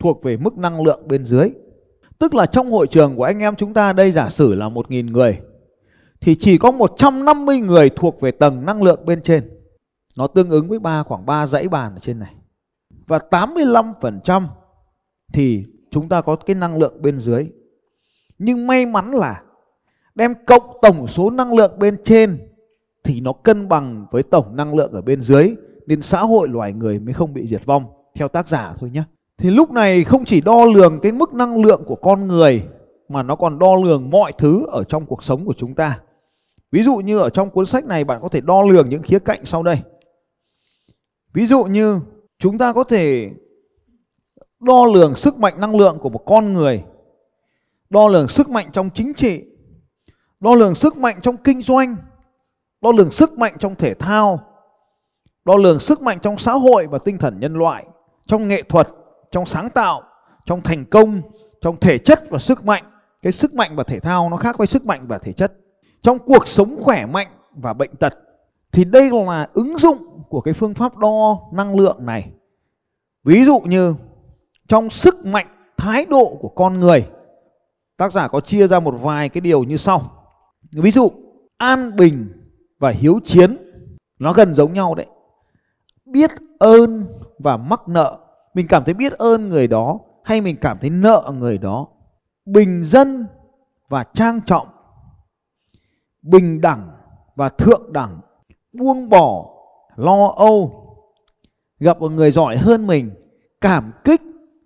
thuộc 0.00 0.22
về 0.22 0.36
mức 0.36 0.58
năng 0.58 0.82
lượng 0.82 1.08
bên 1.08 1.24
dưới. 1.24 1.50
Tức 2.18 2.34
là 2.34 2.46
trong 2.46 2.72
hội 2.72 2.86
trường 2.86 3.16
của 3.16 3.24
anh 3.24 3.38
em 3.42 3.56
chúng 3.56 3.74
ta 3.74 3.92
đây 3.92 4.12
giả 4.12 4.28
sử 4.28 4.54
là 4.54 4.68
1.000 4.68 5.10
người, 5.10 5.38
thì 6.20 6.36
chỉ 6.40 6.58
có 6.58 6.70
150 6.70 7.60
người 7.60 7.90
thuộc 7.90 8.20
về 8.20 8.30
tầng 8.30 8.66
năng 8.66 8.82
lượng 8.82 9.06
bên 9.06 9.22
trên. 9.22 9.50
Nó 10.16 10.26
tương 10.26 10.50
ứng 10.50 10.68
với 10.68 10.78
ba, 10.78 11.02
khoảng 11.02 11.26
3 11.26 11.46
dãy 11.46 11.68
bàn 11.68 11.94
ở 11.94 11.98
trên 11.98 12.18
này. 12.18 12.34
Và 13.06 13.18
85% 13.30 14.46
thì 15.32 15.64
chúng 15.90 16.08
ta 16.08 16.20
có 16.20 16.36
cái 16.36 16.56
năng 16.56 16.78
lượng 16.78 17.02
bên 17.02 17.18
dưới. 17.18 17.46
Nhưng 18.38 18.66
may 18.66 18.86
mắn 18.86 19.10
là 19.10 19.42
đem 20.14 20.34
cộng 20.46 20.78
tổng 20.82 21.06
số 21.06 21.30
năng 21.30 21.54
lượng 21.54 21.78
bên 21.78 21.96
trên 22.04 22.38
thì 23.04 23.20
nó 23.20 23.32
cân 23.32 23.68
bằng 23.68 24.06
với 24.10 24.22
tổng 24.22 24.56
năng 24.56 24.74
lượng 24.74 24.92
ở 24.92 25.00
bên 25.00 25.20
dưới, 25.22 25.54
nên 25.86 26.02
xã 26.02 26.20
hội 26.20 26.48
loài 26.48 26.72
người 26.72 26.98
mới 26.98 27.14
không 27.14 27.34
bị 27.34 27.46
diệt 27.46 27.64
vong, 27.64 27.84
theo 28.14 28.28
tác 28.28 28.48
giả 28.48 28.74
thôi 28.78 28.90
nhé. 28.90 29.02
Thì 29.40 29.50
lúc 29.50 29.70
này 29.70 30.04
không 30.04 30.24
chỉ 30.24 30.40
đo 30.40 30.64
lường 30.64 31.00
cái 31.00 31.12
mức 31.12 31.34
năng 31.34 31.64
lượng 31.64 31.82
của 31.86 31.94
con 31.94 32.28
người 32.28 32.62
mà 33.08 33.22
nó 33.22 33.36
còn 33.36 33.58
đo 33.58 33.74
lường 33.84 34.10
mọi 34.10 34.32
thứ 34.38 34.66
ở 34.66 34.84
trong 34.84 35.06
cuộc 35.06 35.24
sống 35.24 35.46
của 35.46 35.54
chúng 35.56 35.74
ta. 35.74 36.00
Ví 36.72 36.82
dụ 36.82 36.96
như 36.96 37.18
ở 37.18 37.30
trong 37.30 37.50
cuốn 37.50 37.66
sách 37.66 37.84
này 37.84 38.04
bạn 38.04 38.18
có 38.22 38.28
thể 38.28 38.40
đo 38.40 38.62
lường 38.62 38.88
những 38.88 39.02
khía 39.02 39.18
cạnh 39.18 39.44
sau 39.44 39.62
đây. 39.62 39.82
Ví 41.32 41.46
dụ 41.46 41.64
như 41.64 42.00
chúng 42.38 42.58
ta 42.58 42.72
có 42.72 42.84
thể 42.84 43.30
đo 44.60 44.86
lường 44.86 45.14
sức 45.14 45.38
mạnh 45.38 45.60
năng 45.60 45.76
lượng 45.76 45.98
của 45.98 46.08
một 46.08 46.22
con 46.26 46.52
người, 46.52 46.84
đo 47.90 48.08
lường 48.08 48.28
sức 48.28 48.48
mạnh 48.50 48.68
trong 48.72 48.90
chính 48.94 49.14
trị, 49.14 49.42
đo 50.40 50.54
lường 50.54 50.74
sức 50.74 50.96
mạnh 50.96 51.16
trong 51.22 51.36
kinh 51.36 51.62
doanh, 51.62 51.96
đo 52.80 52.92
lường 52.92 53.10
sức 53.10 53.38
mạnh 53.38 53.54
trong 53.58 53.74
thể 53.74 53.94
thao, 53.94 54.40
đo 55.44 55.56
lường 55.56 55.80
sức 55.80 56.02
mạnh 56.02 56.18
trong 56.22 56.38
xã 56.38 56.52
hội 56.52 56.86
và 56.86 56.98
tinh 57.04 57.18
thần 57.18 57.34
nhân 57.40 57.54
loại, 57.54 57.86
trong 58.26 58.48
nghệ 58.48 58.62
thuật, 58.62 58.88
trong 59.30 59.46
sáng 59.46 59.70
tạo, 59.70 60.02
trong 60.46 60.60
thành 60.62 60.84
công, 60.84 61.22
trong 61.60 61.76
thể 61.80 61.98
chất 61.98 62.30
và 62.30 62.38
sức 62.38 62.64
mạnh. 62.64 62.84
Cái 63.22 63.32
sức 63.32 63.54
mạnh 63.54 63.76
và 63.76 63.84
thể 63.84 64.00
thao 64.00 64.30
nó 64.30 64.36
khác 64.36 64.58
với 64.58 64.66
sức 64.66 64.86
mạnh 64.86 65.06
và 65.08 65.18
thể 65.18 65.32
chất. 65.32 65.52
Trong 66.02 66.18
cuộc 66.18 66.48
sống 66.48 66.76
khỏe 66.82 67.06
mạnh 67.06 67.28
và 67.56 67.72
bệnh 67.72 67.96
tật 67.96 68.14
thì 68.72 68.84
đây 68.84 69.10
là 69.26 69.48
ứng 69.52 69.78
dụng 69.78 70.22
của 70.28 70.40
cái 70.40 70.54
phương 70.54 70.74
pháp 70.74 70.96
đo 70.96 71.40
năng 71.52 71.76
lượng 71.76 72.06
này. 72.06 72.32
Ví 73.24 73.44
dụ 73.44 73.60
như 73.60 73.94
trong 74.68 74.90
sức 74.90 75.26
mạnh 75.26 75.46
thái 75.76 76.06
độ 76.06 76.36
của 76.40 76.48
con 76.48 76.80
người, 76.80 77.06
tác 77.96 78.12
giả 78.12 78.28
có 78.28 78.40
chia 78.40 78.68
ra 78.68 78.80
một 78.80 78.94
vài 79.00 79.28
cái 79.28 79.40
điều 79.40 79.64
như 79.64 79.76
sau. 79.76 80.02
Ví 80.72 80.90
dụ 80.90 81.10
an 81.56 81.96
bình 81.96 82.32
và 82.78 82.90
hiếu 82.90 83.20
chiến 83.24 83.56
nó 84.18 84.32
gần 84.32 84.54
giống 84.54 84.72
nhau 84.72 84.94
đấy. 84.94 85.06
Biết 86.04 86.30
ơn 86.58 87.06
và 87.38 87.56
mắc 87.56 87.88
nợ, 87.88 88.18
mình 88.54 88.66
cảm 88.68 88.84
thấy 88.84 88.94
biết 88.94 89.12
ơn 89.12 89.48
người 89.48 89.66
đó, 89.66 89.98
hay 90.24 90.40
mình 90.40 90.56
cảm 90.60 90.78
thấy 90.80 90.90
nợ 90.90 91.32
người 91.38 91.58
đó. 91.58 91.86
Bình 92.46 92.82
dân 92.84 93.26
và 93.88 94.04
trang 94.14 94.40
trọng. 94.46 94.66
Bình 96.22 96.60
đẳng 96.60 96.90
và 97.36 97.48
thượng 97.48 97.92
đẳng, 97.92 98.20
buông 98.72 99.08
bỏ, 99.08 99.46
lo 99.96 100.26
âu 100.36 100.86
gặp 101.78 102.00
một 102.00 102.12
người 102.12 102.30
giỏi 102.30 102.56
hơn 102.56 102.86
mình, 102.86 103.10
cảm 103.60 103.92
kích 104.04 104.20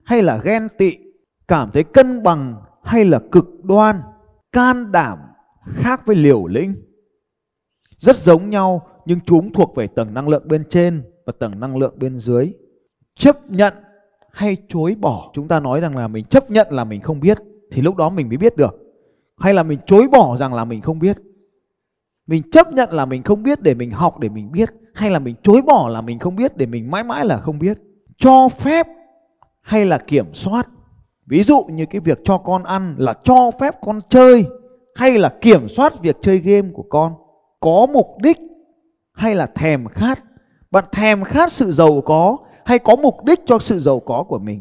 hay 0.05 0.23
là 0.23 0.41
ghen 0.45 0.67
tị, 0.79 0.93
cảm 1.49 1.71
thấy 1.73 1.85
cân 1.85 2.23
bằng 2.23 2.62
hay 2.83 3.05
là 3.05 3.21
cực 3.33 3.64
đoan, 3.64 4.00
can 4.53 4.93
đảm 4.93 5.19
khác 5.64 6.07
với 6.07 6.17
liều 6.17 6.47
lĩnh 6.47 6.75
rất 7.99 8.17
giống 8.17 8.50
nhau, 8.50 8.87
nhưng 9.07 9.21
chúng 9.21 9.53
thuộc 9.53 9.76
về 9.76 9.87
tầng 9.87 10.14
năng 10.14 10.29
lượng 10.29 10.49
bên 10.49 10.64
trên 10.69 11.03
và 11.26 11.33
tầng 11.38 11.61
năng 11.61 11.76
lượng 11.76 11.95
bên 11.99 12.21
dưới 12.21 12.53
chấp 13.18 13.50
nhận 13.50 13.75
hay 14.30 14.56
chối 14.68 14.97
bỏ? 15.00 15.30
Chúng 15.35 15.49
ta 15.49 15.61
nói 15.61 15.80
rằng 15.80 15.97
là 15.97 16.09
mình 16.09 16.25
chấp 16.25 16.50
nhận 16.50 16.66
là 16.71 16.85
mình 16.85 17.00
không 17.00 17.21
biết, 17.21 17.38
thì 17.73 17.83
lúc 17.83 17.97
đó 17.97 18.11
mình 18.11 18.28
mới 18.28 18.37
biết 18.37 18.56
được. 18.56 18.80
Hay 19.38 19.54
là 19.54 19.62
mình 19.62 19.78
chối 19.87 20.09
bỏ 20.09 20.37
rằng 20.37 20.54
là 20.54 20.64
mình 20.64 20.80
không 20.80 20.99
biết? 20.99 21.18
Mình 22.26 22.50
chấp 22.50 22.73
nhận 22.73 22.92
là 22.92 23.04
mình 23.04 23.23
không 23.23 23.42
biết 23.42 23.62
để 23.62 23.75
mình 23.75 23.90
học 23.90 24.18
để 24.18 24.28
mình 24.28 24.52
biết, 24.52 24.71
hay 24.94 25.11
là 25.11 25.18
mình 25.18 25.35
chối 25.42 25.62
bỏ 25.62 25.88
là 25.88 26.00
mình 26.00 26.18
không 26.18 26.37
biết 26.37 26.56
để 26.56 26.66
mình 26.66 26.90
mãi 26.90 27.04
mãi 27.04 27.25
là 27.25 27.37
không 27.37 27.59
biết? 27.59 27.78
Cho 28.18 28.49
phép 28.49 28.87
hay 29.62 29.87
là 29.87 29.99
kiểm 29.99 30.35
soát? 30.35 30.68
Ví 31.26 31.42
dụ 31.42 31.64
như 31.64 31.87
cái 31.87 32.00
việc 32.00 32.21
cho 32.25 32.38
con 32.38 32.64
ăn 32.64 32.94
là 32.99 33.14
cho 33.25 33.50
phép 33.61 33.75
con 33.83 33.99
chơi, 34.09 34.44
hay 34.94 35.18
là 35.18 35.28
kiểm 35.40 35.68
soát 35.68 36.02
việc 36.02 36.16
chơi 36.21 36.38
game 36.38 36.68
của 36.75 36.85
con? 36.88 37.14
Có 37.61 37.87
mục 37.92 38.06
đích 38.23 38.38
hay 39.12 39.35
là 39.35 39.47
thèm 39.47 39.88
khát? 39.88 40.25
Bạn 40.71 40.85
thèm 40.92 41.25
khát 41.25 41.52
sự 41.52 41.73
giàu 41.73 42.00
có 42.00 42.38
hay 42.64 42.78
có 42.78 42.97
mục 42.97 43.25
đích 43.25 43.40
cho 43.47 43.59
sự 43.59 43.80
giàu 43.80 44.00
có 44.00 44.25
của 44.28 44.38
mình? 44.38 44.61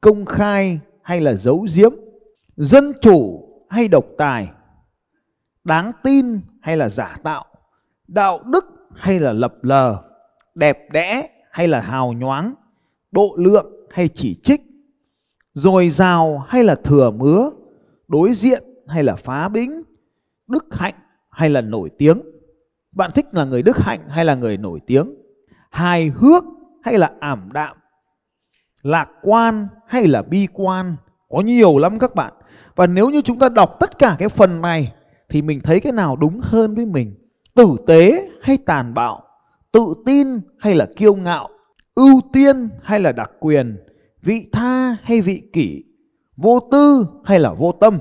Công 0.00 0.24
khai 0.24 0.80
hay 1.02 1.20
là 1.20 1.34
giấu 1.34 1.66
giếm? 1.74 1.92
Dân 2.56 2.92
chủ 3.00 3.48
hay 3.68 3.88
độc 3.88 4.04
tài? 4.18 4.48
Đáng 5.64 5.92
tin 6.02 6.40
hay 6.60 6.76
là 6.76 6.88
giả 6.88 7.16
tạo, 7.22 7.44
đạo 8.08 8.40
đức 8.44 8.64
hay 8.94 9.20
là 9.20 9.32
lập 9.32 9.54
lờ, 9.62 10.02
đẹp 10.54 10.78
đẽ 10.92 11.28
hay 11.50 11.68
là 11.68 11.80
hào 11.80 12.12
nhoáng, 12.12 12.54
độ 13.12 13.36
lượng 13.38 13.66
hay 13.90 14.08
chỉ 14.08 14.40
trích, 14.42 14.62
dồi 15.52 15.90
dào 15.90 16.38
hay 16.38 16.64
là 16.64 16.74
thừa 16.74 17.10
mứa, 17.10 17.50
đối 18.08 18.34
diện 18.34 18.64
hay 18.86 19.04
là 19.04 19.14
phá 19.14 19.48
bĩnh, 19.48 19.82
đức 20.46 20.66
hạnh 20.70 20.94
hay 21.30 21.50
là 21.50 21.60
nổi 21.60 21.90
tiếng. 21.98 22.20
Bạn 22.92 23.10
thích 23.14 23.26
là 23.32 23.44
người 23.44 23.62
đức 23.62 23.76
hạnh 23.78 24.08
hay 24.08 24.24
là 24.24 24.34
người 24.34 24.56
nổi 24.56 24.80
tiếng? 24.86 25.14
Hài 25.70 26.08
hước 26.08 26.44
hay 26.84 26.98
là 26.98 27.10
ảm 27.20 27.48
đạm? 27.52 27.76
Lạc 28.82 29.10
quan 29.22 29.68
hay 29.86 30.06
là 30.06 30.22
bi 30.22 30.46
quan? 30.52 30.96
Có 31.28 31.40
nhiều 31.40 31.78
lắm 31.78 31.98
các 31.98 32.14
bạn. 32.14 32.32
Và 32.76 32.86
nếu 32.86 33.10
như 33.10 33.22
chúng 33.22 33.38
ta 33.38 33.48
đọc 33.48 33.76
tất 33.80 33.98
cả 33.98 34.16
cái 34.18 34.28
phần 34.28 34.60
này 34.60 34.92
thì 35.28 35.42
mình 35.42 35.60
thấy 35.60 35.80
cái 35.80 35.92
nào 35.92 36.16
đúng 36.16 36.40
hơn 36.42 36.74
với 36.74 36.86
mình? 36.86 37.14
Tử 37.54 37.76
tế 37.86 38.28
hay 38.42 38.58
tàn 38.66 38.94
bạo? 38.94 39.20
Tự 39.72 39.94
tin 40.06 40.40
hay 40.58 40.74
là 40.74 40.86
kiêu 40.96 41.14
ngạo? 41.14 41.48
Ưu 41.94 42.20
tiên 42.32 42.68
hay 42.82 43.00
là 43.00 43.12
đặc 43.12 43.30
quyền? 43.40 43.78
Vị 44.22 44.46
tha 44.52 44.96
hay 45.02 45.20
vị 45.20 45.42
kỷ? 45.52 45.84
Vô 46.36 46.60
tư 46.72 47.06
hay 47.24 47.38
là 47.40 47.52
vô 47.52 47.72
tâm? 47.72 47.98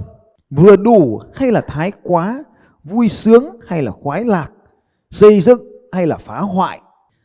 Vừa 0.49 0.75
đủ 0.75 1.21
hay 1.35 1.51
là 1.51 1.61
thái 1.61 1.91
quá? 2.03 2.43
Vui 2.83 3.09
sướng 3.09 3.49
hay 3.67 3.81
là 3.81 3.91
khoái 3.91 4.25
lạc? 4.25 4.49
Xây 5.11 5.41
dựng 5.41 5.61
hay 5.91 6.07
là 6.07 6.17
phá 6.17 6.39
hoại? 6.39 6.81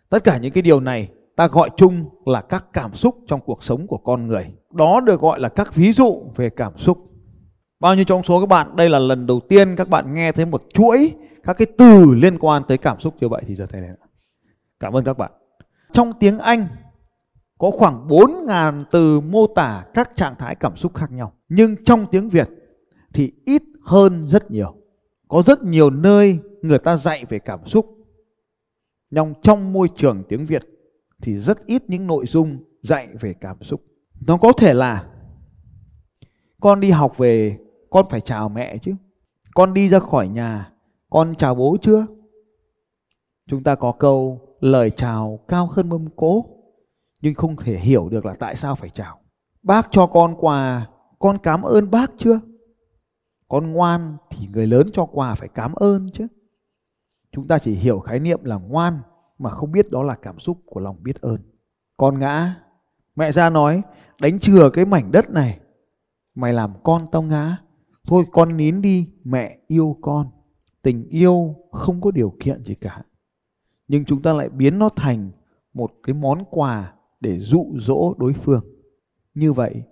Tất 0.09 0.25
cả 0.25 0.38
những 0.38 0.53
cái 0.53 0.62
điều 0.62 0.81
này 0.81 1.09
ta 1.38 1.49
gọi 1.49 1.71
chung 1.76 2.04
là 2.26 2.40
các 2.40 2.66
cảm 2.73 2.95
xúc 2.95 3.16
trong 3.26 3.40
cuộc 3.40 3.64
sống 3.64 3.87
của 3.87 3.99
con 3.99 4.26
người 4.26 4.47
đó 4.73 5.00
được 5.00 5.21
gọi 5.21 5.40
là 5.40 5.49
các 5.49 5.75
ví 5.75 5.92
dụ 5.92 6.33
về 6.37 6.50
cảm 6.50 6.78
xúc 6.78 6.99
Bao 7.80 7.95
nhiêu 7.95 8.04
trong 8.04 8.23
số 8.23 8.40
các 8.40 8.49
bạn, 8.49 8.76
đây 8.76 8.88
là 8.88 8.99
lần 8.99 9.26
đầu 9.26 9.40
tiên 9.49 9.76
các 9.76 9.88
bạn 9.88 10.14
nghe 10.14 10.33
thấy 10.33 10.47
một 10.47 10.62
chuỗi 10.75 11.14
các 11.42 11.52
cái 11.59 11.66
từ 11.78 12.14
liên 12.14 12.38
quan 12.38 12.62
tới 12.68 12.78
cảm 12.78 13.00
xúc 13.00 13.14
như 13.21 13.28
vậy 13.28 13.42
thì 13.47 13.54
giờ 13.54 13.66
thầy 13.66 13.80
này. 13.80 13.90
Cảm 14.80 14.92
ơn 14.92 15.04
các 15.04 15.18
bạn. 15.18 15.33
Trong 15.92 16.12
tiếng 16.21 16.38
Anh, 16.38 16.66
có 17.59 17.71
khoảng 17.71 18.09
4.000 18.09 18.85
từ 18.90 19.21
mô 19.21 19.47
tả 19.47 19.85
các 19.95 20.11
trạng 20.16 20.35
thái 20.38 20.54
cảm 20.54 20.76
xúc 20.76 20.95
khác 20.95 21.12
nhau. 21.12 21.33
Nhưng 21.49 21.85
trong 21.85 22.07
tiếng 22.11 22.28
Việt 22.28 22.49
thì 23.12 23.33
ít 23.45 23.62
hơn 23.85 24.28
rất 24.28 24.50
nhiều. 24.50 24.75
Có 25.28 25.42
rất 25.47 25.62
nhiều 25.62 25.90
nơi 25.90 26.38
người 26.62 26.78
ta 26.78 26.97
dạy 26.97 27.25
về 27.28 27.38
cảm 27.38 27.66
xúc. 27.66 27.87
Nhưng 29.11 29.35
trong 29.42 29.73
môi 29.73 29.88
trường 29.97 30.23
tiếng 30.28 30.47
Việt 30.47 30.62
thì 31.22 31.38
rất 31.38 31.66
ít 31.66 31.82
những 31.88 32.06
nội 32.06 32.26
dung 32.26 32.64
dạy 32.82 33.08
về 33.20 33.34
cảm 33.34 33.62
xúc. 33.62 33.82
Nó 34.26 34.37
có 34.37 34.52
thể 34.52 34.75
là 34.75 35.06
con 36.60 36.80
đi 36.80 36.90
học 36.90 37.18
về 37.18 37.58
con 37.90 38.06
phải 38.10 38.20
chào 38.20 38.48
mẹ 38.48 38.78
chứ. 38.78 38.94
Con 39.54 39.75
đi 39.75 39.88
ra 39.88 39.98
khỏi 39.98 40.28
nhà, 40.28 40.72
con 41.10 41.34
chào 41.34 41.54
bố 41.54 41.76
chưa? 41.82 42.06
Chúng 43.46 43.62
ta 43.62 43.75
có 43.75 43.92
câu 43.92 44.40
lời 44.60 44.90
chào 44.90 45.40
cao 45.48 45.66
hơn 45.66 45.88
mâm 45.88 46.08
cỗ. 46.16 46.44
nhưng 47.20 47.34
không 47.34 47.56
thể 47.56 47.78
hiểu 47.78 48.08
được 48.08 48.26
là 48.26 48.34
tại 48.34 48.56
sao 48.56 48.75
phải 48.76 48.90
chào. 48.90 49.20
Bác 49.62 49.88
cho 49.90 50.06
con 50.06 50.37
quà, 50.38 50.87
con 51.18 51.38
cảm 51.38 51.62
ơn 51.62 51.90
bác 51.90 52.10
chưa? 52.16 52.40
Con 53.48 53.72
ngoan 53.72 54.16
thì 54.30 54.46
người 54.52 54.66
lớn 54.66 54.87
cho 54.92 55.06
quà 55.06 55.34
phải 55.34 55.48
cảm 55.48 55.75
ơn 55.75 56.08
chứ. 56.12 56.26
Chúng 57.32 57.48
ta 57.48 57.58
chỉ 57.58 57.75
hiểu 57.75 58.00
khái 58.00 58.18
niệm 58.18 58.44
là 58.44 58.56
ngoan 58.56 59.00
mà 59.38 59.50
không 59.50 59.73
biết 59.73 59.90
đó 59.90 60.02
là 60.02 60.14
cảm 60.14 60.38
xúc 60.38 60.59
của 60.66 60.80
lòng 60.80 60.97
biết 61.02 61.21
ơn. 61.21 61.38
Con 61.97 62.18
ngã, 62.18 62.54
mẹ 63.16 63.33
ra 63.33 63.50
nói 63.50 63.83
đánh 64.21 64.38
chừa 64.38 64.71
cái 64.71 64.85
mảnh 64.85 65.12
đất 65.12 65.30
này. 65.30 65.61
Mày 66.35 66.52
làm 66.52 66.73
con 66.83 67.07
tao 67.12 67.23
ngã. 67.23 67.57
Thôi 68.07 68.25
con 68.33 68.57
nín 68.57 68.83
đi, 68.83 69.09
mẹ 69.25 69.59
yêu 69.66 69.97
con. 70.00 70.30
Tình 70.83 71.09
yêu 71.09 71.54
không 71.73 72.00
có 72.00 72.11
điều 72.11 72.35
kiện 72.40 72.64
gì 72.64 72.75
cả. 72.75 73.02
Nhưng 73.88 74.04
chúng 74.04 74.23
ta 74.23 74.33
lại 74.33 74.49
biến 74.49 74.78
nó 74.78 74.88
thành 74.97 75.30
một 75.75 75.92
cái 76.02 76.14
món 76.14 76.45
quà 76.50 76.92
để 77.21 77.38
dụ 77.40 77.66
dỗ 77.76 78.14
đối 78.18 78.33
phương. 78.33 78.64
Như 79.35 79.52
vậy, 79.52 79.83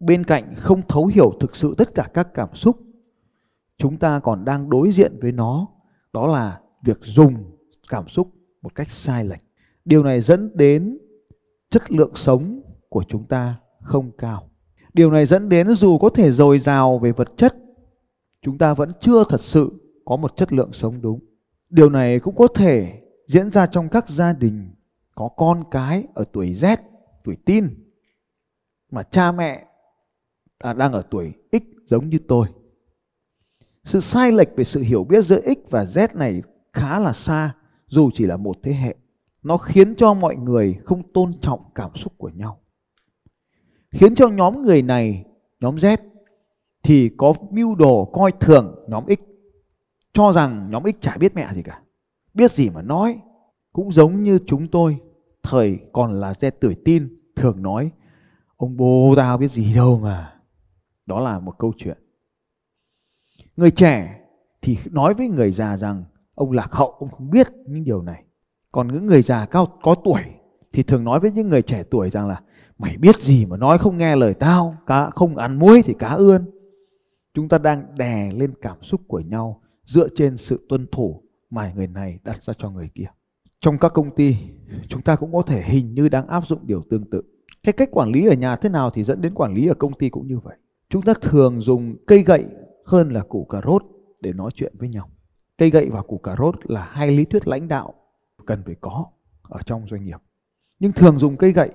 bên 0.00 0.24
cạnh 0.24 0.54
không 0.56 0.82
thấu 0.88 1.06
hiểu 1.06 1.32
thực 1.40 1.56
sự 1.56 1.74
tất 1.78 1.94
cả 1.94 2.10
các 2.14 2.34
cảm 2.34 2.54
xúc, 2.54 2.78
chúng 3.76 3.96
ta 3.96 4.20
còn 4.20 4.44
đang 4.44 4.70
đối 4.70 4.92
diện 4.92 5.18
với 5.20 5.32
nó, 5.32 5.66
đó 6.12 6.26
là 6.26 6.60
việc 6.82 6.98
dùng 7.02 7.34
cảm 7.88 8.08
xúc 8.08 8.30
một 8.62 8.74
cách 8.74 8.90
sai 8.90 9.24
lệch. 9.24 9.40
Điều 9.84 10.02
này 10.02 10.20
dẫn 10.20 10.50
đến 10.54 10.98
chất 11.70 11.92
lượng 11.92 12.12
sống 12.14 12.62
của 12.88 13.04
chúng 13.08 13.24
ta 13.24 13.60
không 13.80 14.10
cao. 14.18 14.50
Điều 14.94 15.10
này 15.10 15.26
dẫn 15.26 15.48
đến 15.48 15.68
dù 15.74 15.98
có 15.98 16.10
thể 16.10 16.32
dồi 16.32 16.58
dào 16.58 16.98
về 16.98 17.12
vật 17.12 17.36
chất, 17.36 17.56
chúng 18.42 18.58
ta 18.58 18.74
vẫn 18.74 18.88
chưa 19.00 19.24
thật 19.28 19.40
sự 19.40 19.72
có 20.04 20.16
một 20.16 20.36
chất 20.36 20.52
lượng 20.52 20.72
sống 20.72 21.00
đúng. 21.00 21.20
Điều 21.70 21.90
này 21.90 22.20
cũng 22.20 22.36
có 22.36 22.46
thể 22.54 23.02
diễn 23.26 23.50
ra 23.50 23.66
trong 23.66 23.88
các 23.88 24.08
gia 24.08 24.32
đình 24.32 24.70
có 25.14 25.28
con 25.36 25.64
cái 25.70 26.04
ở 26.14 26.24
tuổi 26.32 26.52
Z, 26.52 26.76
tuổi 27.24 27.36
tin, 27.44 27.68
mà 28.90 29.02
cha 29.02 29.32
mẹ 29.32 29.66
à, 30.58 30.72
đang 30.72 30.92
ở 30.92 31.02
tuổi 31.10 31.32
X 31.52 31.62
giống 31.86 32.08
như 32.08 32.18
tôi. 32.28 32.48
Sự 33.84 34.00
sai 34.00 34.32
lệch 34.32 34.48
về 34.56 34.64
sự 34.64 34.80
hiểu 34.80 35.04
biết 35.04 35.24
giữa 35.24 35.40
X 35.40 35.70
và 35.70 35.84
Z 35.84 36.08
này 36.14 36.42
khá 36.72 36.98
là 36.98 37.12
xa 37.12 37.54
dù 37.88 38.10
chỉ 38.14 38.26
là 38.26 38.36
một 38.36 38.56
thế 38.62 38.72
hệ. 38.72 38.96
Nó 39.42 39.56
khiến 39.56 39.94
cho 39.96 40.14
mọi 40.14 40.36
người 40.36 40.78
không 40.84 41.12
tôn 41.12 41.32
trọng 41.32 41.60
cảm 41.74 41.90
xúc 41.94 42.12
của 42.16 42.28
nhau. 42.28 42.60
Khiến 43.90 44.14
cho 44.14 44.28
nhóm 44.28 44.62
người 44.62 44.82
này, 44.82 45.24
nhóm 45.60 45.76
Z 45.76 45.96
thì 46.82 47.10
có 47.16 47.34
mưu 47.50 47.74
đồ 47.74 48.04
coi 48.04 48.32
thường 48.40 48.84
nhóm 48.88 49.04
X. 49.08 49.22
Cho 50.12 50.32
rằng 50.32 50.70
nhóm 50.70 50.82
X 50.92 51.00
chả 51.00 51.16
biết 51.16 51.34
mẹ 51.34 51.46
gì 51.54 51.62
cả. 51.62 51.82
Biết 52.34 52.52
gì 52.52 52.70
mà 52.70 52.82
nói. 52.82 53.18
Cũng 53.72 53.92
giống 53.92 54.22
như 54.22 54.38
chúng 54.46 54.66
tôi 54.66 54.98
thời 55.42 55.78
còn 55.92 56.20
là 56.20 56.32
Z 56.32 56.50
tuổi 56.60 56.76
tin 56.84 57.20
thường 57.36 57.62
nói 57.62 57.90
ông 58.56 58.76
bố 58.76 59.14
tao 59.16 59.38
biết 59.38 59.50
gì 59.50 59.74
đâu 59.74 59.98
mà. 59.98 60.40
Đó 61.06 61.20
là 61.20 61.40
một 61.40 61.58
câu 61.58 61.72
chuyện. 61.76 61.98
Người 63.56 63.70
trẻ 63.70 64.20
thì 64.62 64.78
nói 64.90 65.14
với 65.14 65.28
người 65.28 65.52
già 65.52 65.76
rằng 65.76 66.04
ông 66.38 66.52
lạc 66.52 66.72
hậu, 66.72 66.90
ông 66.90 67.10
không 67.10 67.30
biết 67.30 67.46
những 67.66 67.84
điều 67.84 68.02
này. 68.02 68.24
Còn 68.72 68.88
những 68.88 69.06
người 69.06 69.22
già 69.22 69.46
cao 69.46 69.66
có 69.82 69.94
tuổi 70.04 70.20
thì 70.72 70.82
thường 70.82 71.04
nói 71.04 71.20
với 71.20 71.32
những 71.32 71.48
người 71.48 71.62
trẻ 71.62 71.82
tuổi 71.90 72.10
rằng 72.10 72.28
là 72.28 72.40
mày 72.78 72.96
biết 72.96 73.20
gì 73.20 73.46
mà 73.46 73.56
nói 73.56 73.78
không 73.78 73.98
nghe 73.98 74.16
lời 74.16 74.34
tao, 74.34 74.76
cá 74.86 75.10
không 75.10 75.36
ăn 75.36 75.58
muối 75.58 75.82
thì 75.84 75.94
cá 75.98 76.08
ươn. 76.08 76.44
Chúng 77.34 77.48
ta 77.48 77.58
đang 77.58 77.96
đè 77.96 78.32
lên 78.32 78.54
cảm 78.62 78.82
xúc 78.82 79.00
của 79.06 79.20
nhau 79.20 79.62
dựa 79.84 80.08
trên 80.16 80.36
sự 80.36 80.66
tuân 80.68 80.86
thủ 80.92 81.22
mà 81.50 81.72
người 81.76 81.86
này 81.86 82.18
đặt 82.24 82.42
ra 82.42 82.54
cho 82.58 82.70
người 82.70 82.90
kia. 82.94 83.06
Trong 83.60 83.78
các 83.78 83.92
công 83.92 84.14
ty, 84.14 84.36
chúng 84.88 85.02
ta 85.02 85.16
cũng 85.16 85.32
có 85.32 85.42
thể 85.42 85.62
hình 85.62 85.94
như 85.94 86.08
đang 86.08 86.26
áp 86.26 86.46
dụng 86.46 86.66
điều 86.66 86.82
tương 86.90 87.10
tự. 87.10 87.22
Cái 87.62 87.72
cách 87.72 87.88
quản 87.92 88.10
lý 88.10 88.26
ở 88.26 88.34
nhà 88.34 88.56
thế 88.56 88.68
nào 88.68 88.90
thì 88.90 89.04
dẫn 89.04 89.20
đến 89.20 89.34
quản 89.34 89.54
lý 89.54 89.66
ở 89.68 89.74
công 89.74 89.98
ty 89.98 90.08
cũng 90.08 90.26
như 90.26 90.38
vậy. 90.38 90.56
Chúng 90.88 91.02
ta 91.02 91.14
thường 91.22 91.60
dùng 91.60 91.96
cây 92.06 92.22
gậy 92.22 92.44
hơn 92.84 93.10
là 93.10 93.22
củ 93.28 93.44
cà 93.44 93.60
rốt 93.66 93.82
để 94.20 94.32
nói 94.32 94.50
chuyện 94.54 94.74
với 94.78 94.88
nhau. 94.88 95.10
Cây 95.58 95.70
gậy 95.70 95.90
và 95.90 96.02
củ 96.02 96.18
cà 96.18 96.36
rốt 96.38 96.54
là 96.62 96.84
hai 96.84 97.10
lý 97.10 97.24
thuyết 97.24 97.48
lãnh 97.48 97.68
đạo 97.68 97.94
cần 98.46 98.62
phải 98.66 98.74
có 98.80 99.06
ở 99.42 99.60
trong 99.66 99.86
doanh 99.88 100.04
nghiệp. 100.04 100.22
Nhưng 100.78 100.92
thường 100.92 101.18
dùng 101.18 101.36
cây 101.36 101.52
gậy 101.52 101.70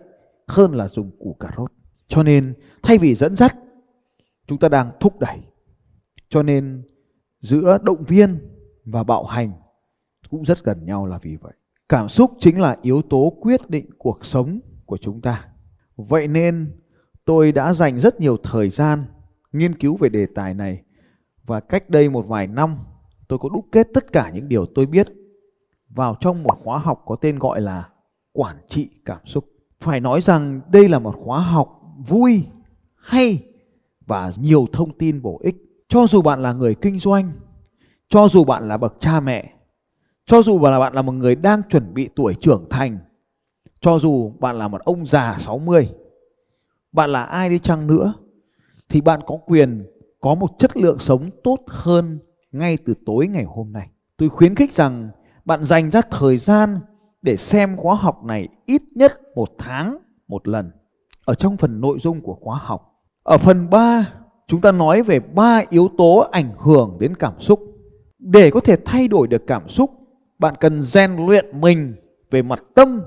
hơn 0.48 0.76
là 0.76 0.88
dùng 0.88 1.12
củ 1.20 1.38
cà 1.40 1.50
rốt. 1.58 1.72
Cho 2.08 2.24
nên 2.24 2.54
thay 2.84 2.98
vì 2.98 3.16
dẫn 3.16 3.36
dắt, 3.36 3.56
chúng 4.48 4.60
ta 4.60 4.70
đang 4.70 4.92
thúc 5.00 5.20
đẩy. 5.20 5.40
Cho 6.30 6.44
nên 6.44 6.84
giữa 7.40 7.78
động 7.84 8.04
viên 8.04 8.40
và 8.86 9.04
bạo 9.04 9.24
hành 9.24 9.52
cũng 10.30 10.46
rất 10.46 10.64
gần 10.64 10.86
nhau 10.86 11.06
là 11.06 11.20
vì 11.22 11.36
vậy. 11.36 11.54
Cảm 11.90 12.10
xúc 12.10 12.32
chính 12.40 12.62
là 12.62 12.78
yếu 12.82 13.02
tố 13.02 13.34
quyết 13.42 13.70
định 13.70 13.90
cuộc 13.98 14.26
sống 14.26 14.60
của 14.86 14.98
chúng 14.98 15.22
ta. 15.22 15.48
Vậy 15.96 16.28
nên 16.28 16.82
tôi 17.26 17.52
đã 17.52 17.74
dành 17.74 18.00
rất 18.00 18.20
nhiều 18.20 18.38
thời 18.44 18.70
gian 18.70 19.04
nghiên 19.52 19.76
cứu 19.76 19.98
về 19.98 20.10
đề 20.10 20.26
tài 20.36 20.54
này 20.54 20.84
và 21.46 21.60
cách 21.60 21.90
đây 21.90 22.10
một 22.10 22.26
vài 22.28 22.48
năm 22.48 22.78
tôi 23.34 23.40
có 23.40 23.50
đúc 23.50 23.66
kết 23.72 23.88
tất 23.94 24.12
cả 24.12 24.32
những 24.34 24.48
điều 24.50 24.66
tôi 24.66 24.86
biết 24.86 25.08
vào 25.90 26.16
trong 26.20 26.44
một 26.44 26.56
khóa 26.64 26.78
học 26.78 27.04
có 27.06 27.16
tên 27.16 27.40
gọi 27.40 27.62
là 27.62 27.90
quản 28.32 28.58
trị 28.70 28.90
cảm 29.06 29.26
xúc. 29.26 29.46
Phải 29.80 30.00
nói 30.00 30.22
rằng 30.22 30.62
đây 30.72 30.90
là 30.90 31.00
một 31.00 31.16
khóa 31.24 31.40
học 31.40 31.82
vui, 32.08 32.46
hay 32.98 33.44
và 34.06 34.32
nhiều 34.38 34.68
thông 34.74 34.98
tin 34.98 35.22
bổ 35.22 35.40
ích. 35.44 35.56
Cho 35.90 36.08
dù 36.08 36.22
bạn 36.22 36.42
là 36.42 36.54
người 36.54 36.76
kinh 36.76 37.00
doanh, 37.00 37.32
cho 38.10 38.28
dù 38.28 38.44
bạn 38.44 38.68
là 38.68 38.78
bậc 38.78 38.96
cha 39.00 39.20
mẹ, 39.20 39.54
cho 40.26 40.42
dù 40.42 40.60
là 40.60 40.80
bạn 40.80 40.94
là 40.94 41.02
một 41.02 41.12
người 41.12 41.36
đang 41.36 41.62
chuẩn 41.70 41.94
bị 41.94 42.10
tuổi 42.16 42.36
trưởng 42.36 42.66
thành, 42.70 42.98
cho 43.82 44.00
dù 44.00 44.32
bạn 44.40 44.58
là 44.58 44.68
một 44.68 44.82
ông 44.82 45.06
già 45.06 45.38
60, 45.40 45.90
bạn 46.92 47.10
là 47.10 47.24
ai 47.24 47.50
đi 47.50 47.60
chăng 47.60 47.88
nữa, 47.88 48.14
thì 48.90 49.02
bạn 49.02 49.20
có 49.26 49.38
quyền 49.46 49.86
có 50.20 50.36
một 50.36 50.50
chất 50.58 50.78
lượng 50.78 51.00
sống 51.00 51.30
tốt 51.44 51.58
hơn 51.68 52.20
ngay 52.54 52.78
từ 52.86 52.94
tối 53.06 53.28
ngày 53.28 53.44
hôm 53.44 53.74
nay. 53.74 53.90
Tôi 54.18 54.30
khuyến 54.30 54.56
khích 54.56 54.74
rằng 54.74 55.10
bạn 55.46 55.64
dành 55.64 55.92
ra 55.92 56.02
thời 56.12 56.38
gian 56.38 56.80
để 57.22 57.38
xem 57.38 57.78
khóa 57.78 57.96
học 57.96 58.24
này 58.24 58.48
ít 58.66 58.82
nhất 58.96 59.22
một 59.36 59.50
tháng 59.58 59.98
một 60.28 60.48
lần 60.48 60.72
ở 61.26 61.36
trong 61.36 61.58
phần 61.58 61.82
nội 61.82 61.98
dung 62.00 62.22
của 62.22 62.36
khóa 62.42 62.60
học. 62.62 62.94
Ở 63.24 63.38
phần 63.38 63.70
3, 63.70 64.10
chúng 64.48 64.62
ta 64.62 64.72
nói 64.72 65.04
về 65.04 65.20
ba 65.20 65.62
yếu 65.70 65.90
tố 65.98 66.28
ảnh 66.32 66.52
hưởng 66.60 66.98
đến 67.00 67.16
cảm 67.16 67.34
xúc. 67.40 67.60
Để 68.20 68.52
có 68.52 68.60
thể 68.60 68.76
thay 68.86 69.08
đổi 69.08 69.28
được 69.28 69.48
cảm 69.48 69.70
xúc, 69.70 69.92
bạn 70.40 70.54
cần 70.60 70.82
rèn 70.82 71.16
luyện 71.28 71.62
mình 71.62 71.96
về 72.32 72.42
mặt 72.42 72.64
tâm, 72.76 73.02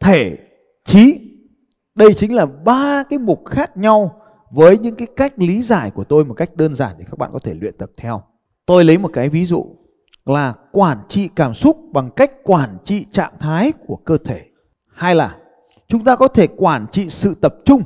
thể, 0.00 0.38
trí. 0.84 1.20
Đây 1.94 2.14
chính 2.14 2.34
là 2.34 2.46
ba 2.46 3.02
cái 3.10 3.18
mục 3.18 3.42
khác 3.46 3.76
nhau 3.76 4.20
với 4.50 4.78
những 4.78 4.94
cái 4.94 5.06
cách 5.16 5.38
lý 5.38 5.62
giải 5.62 5.90
của 5.90 6.04
tôi 6.04 6.24
một 6.24 6.34
cách 6.34 6.56
đơn 6.56 6.74
giản 6.74 6.94
để 6.98 7.04
các 7.10 7.18
bạn 7.18 7.30
có 7.32 7.38
thể 7.38 7.54
luyện 7.54 7.78
tập 7.78 7.90
theo. 7.96 8.22
Tôi 8.66 8.84
lấy 8.84 8.98
một 8.98 9.10
cái 9.12 9.28
ví 9.28 9.44
dụ 9.44 9.76
là 10.24 10.52
quản 10.72 10.98
trị 11.08 11.28
cảm 11.36 11.54
xúc 11.54 11.78
bằng 11.92 12.10
cách 12.10 12.30
quản 12.44 12.78
trị 12.84 13.06
trạng 13.10 13.38
thái 13.38 13.72
của 13.86 13.96
cơ 13.96 14.18
thể. 14.18 14.46
Hai 14.92 15.14
là 15.14 15.38
chúng 15.88 16.04
ta 16.04 16.16
có 16.16 16.28
thể 16.28 16.46
quản 16.46 16.86
trị 16.92 17.08
sự 17.08 17.34
tập 17.34 17.54
trung. 17.64 17.82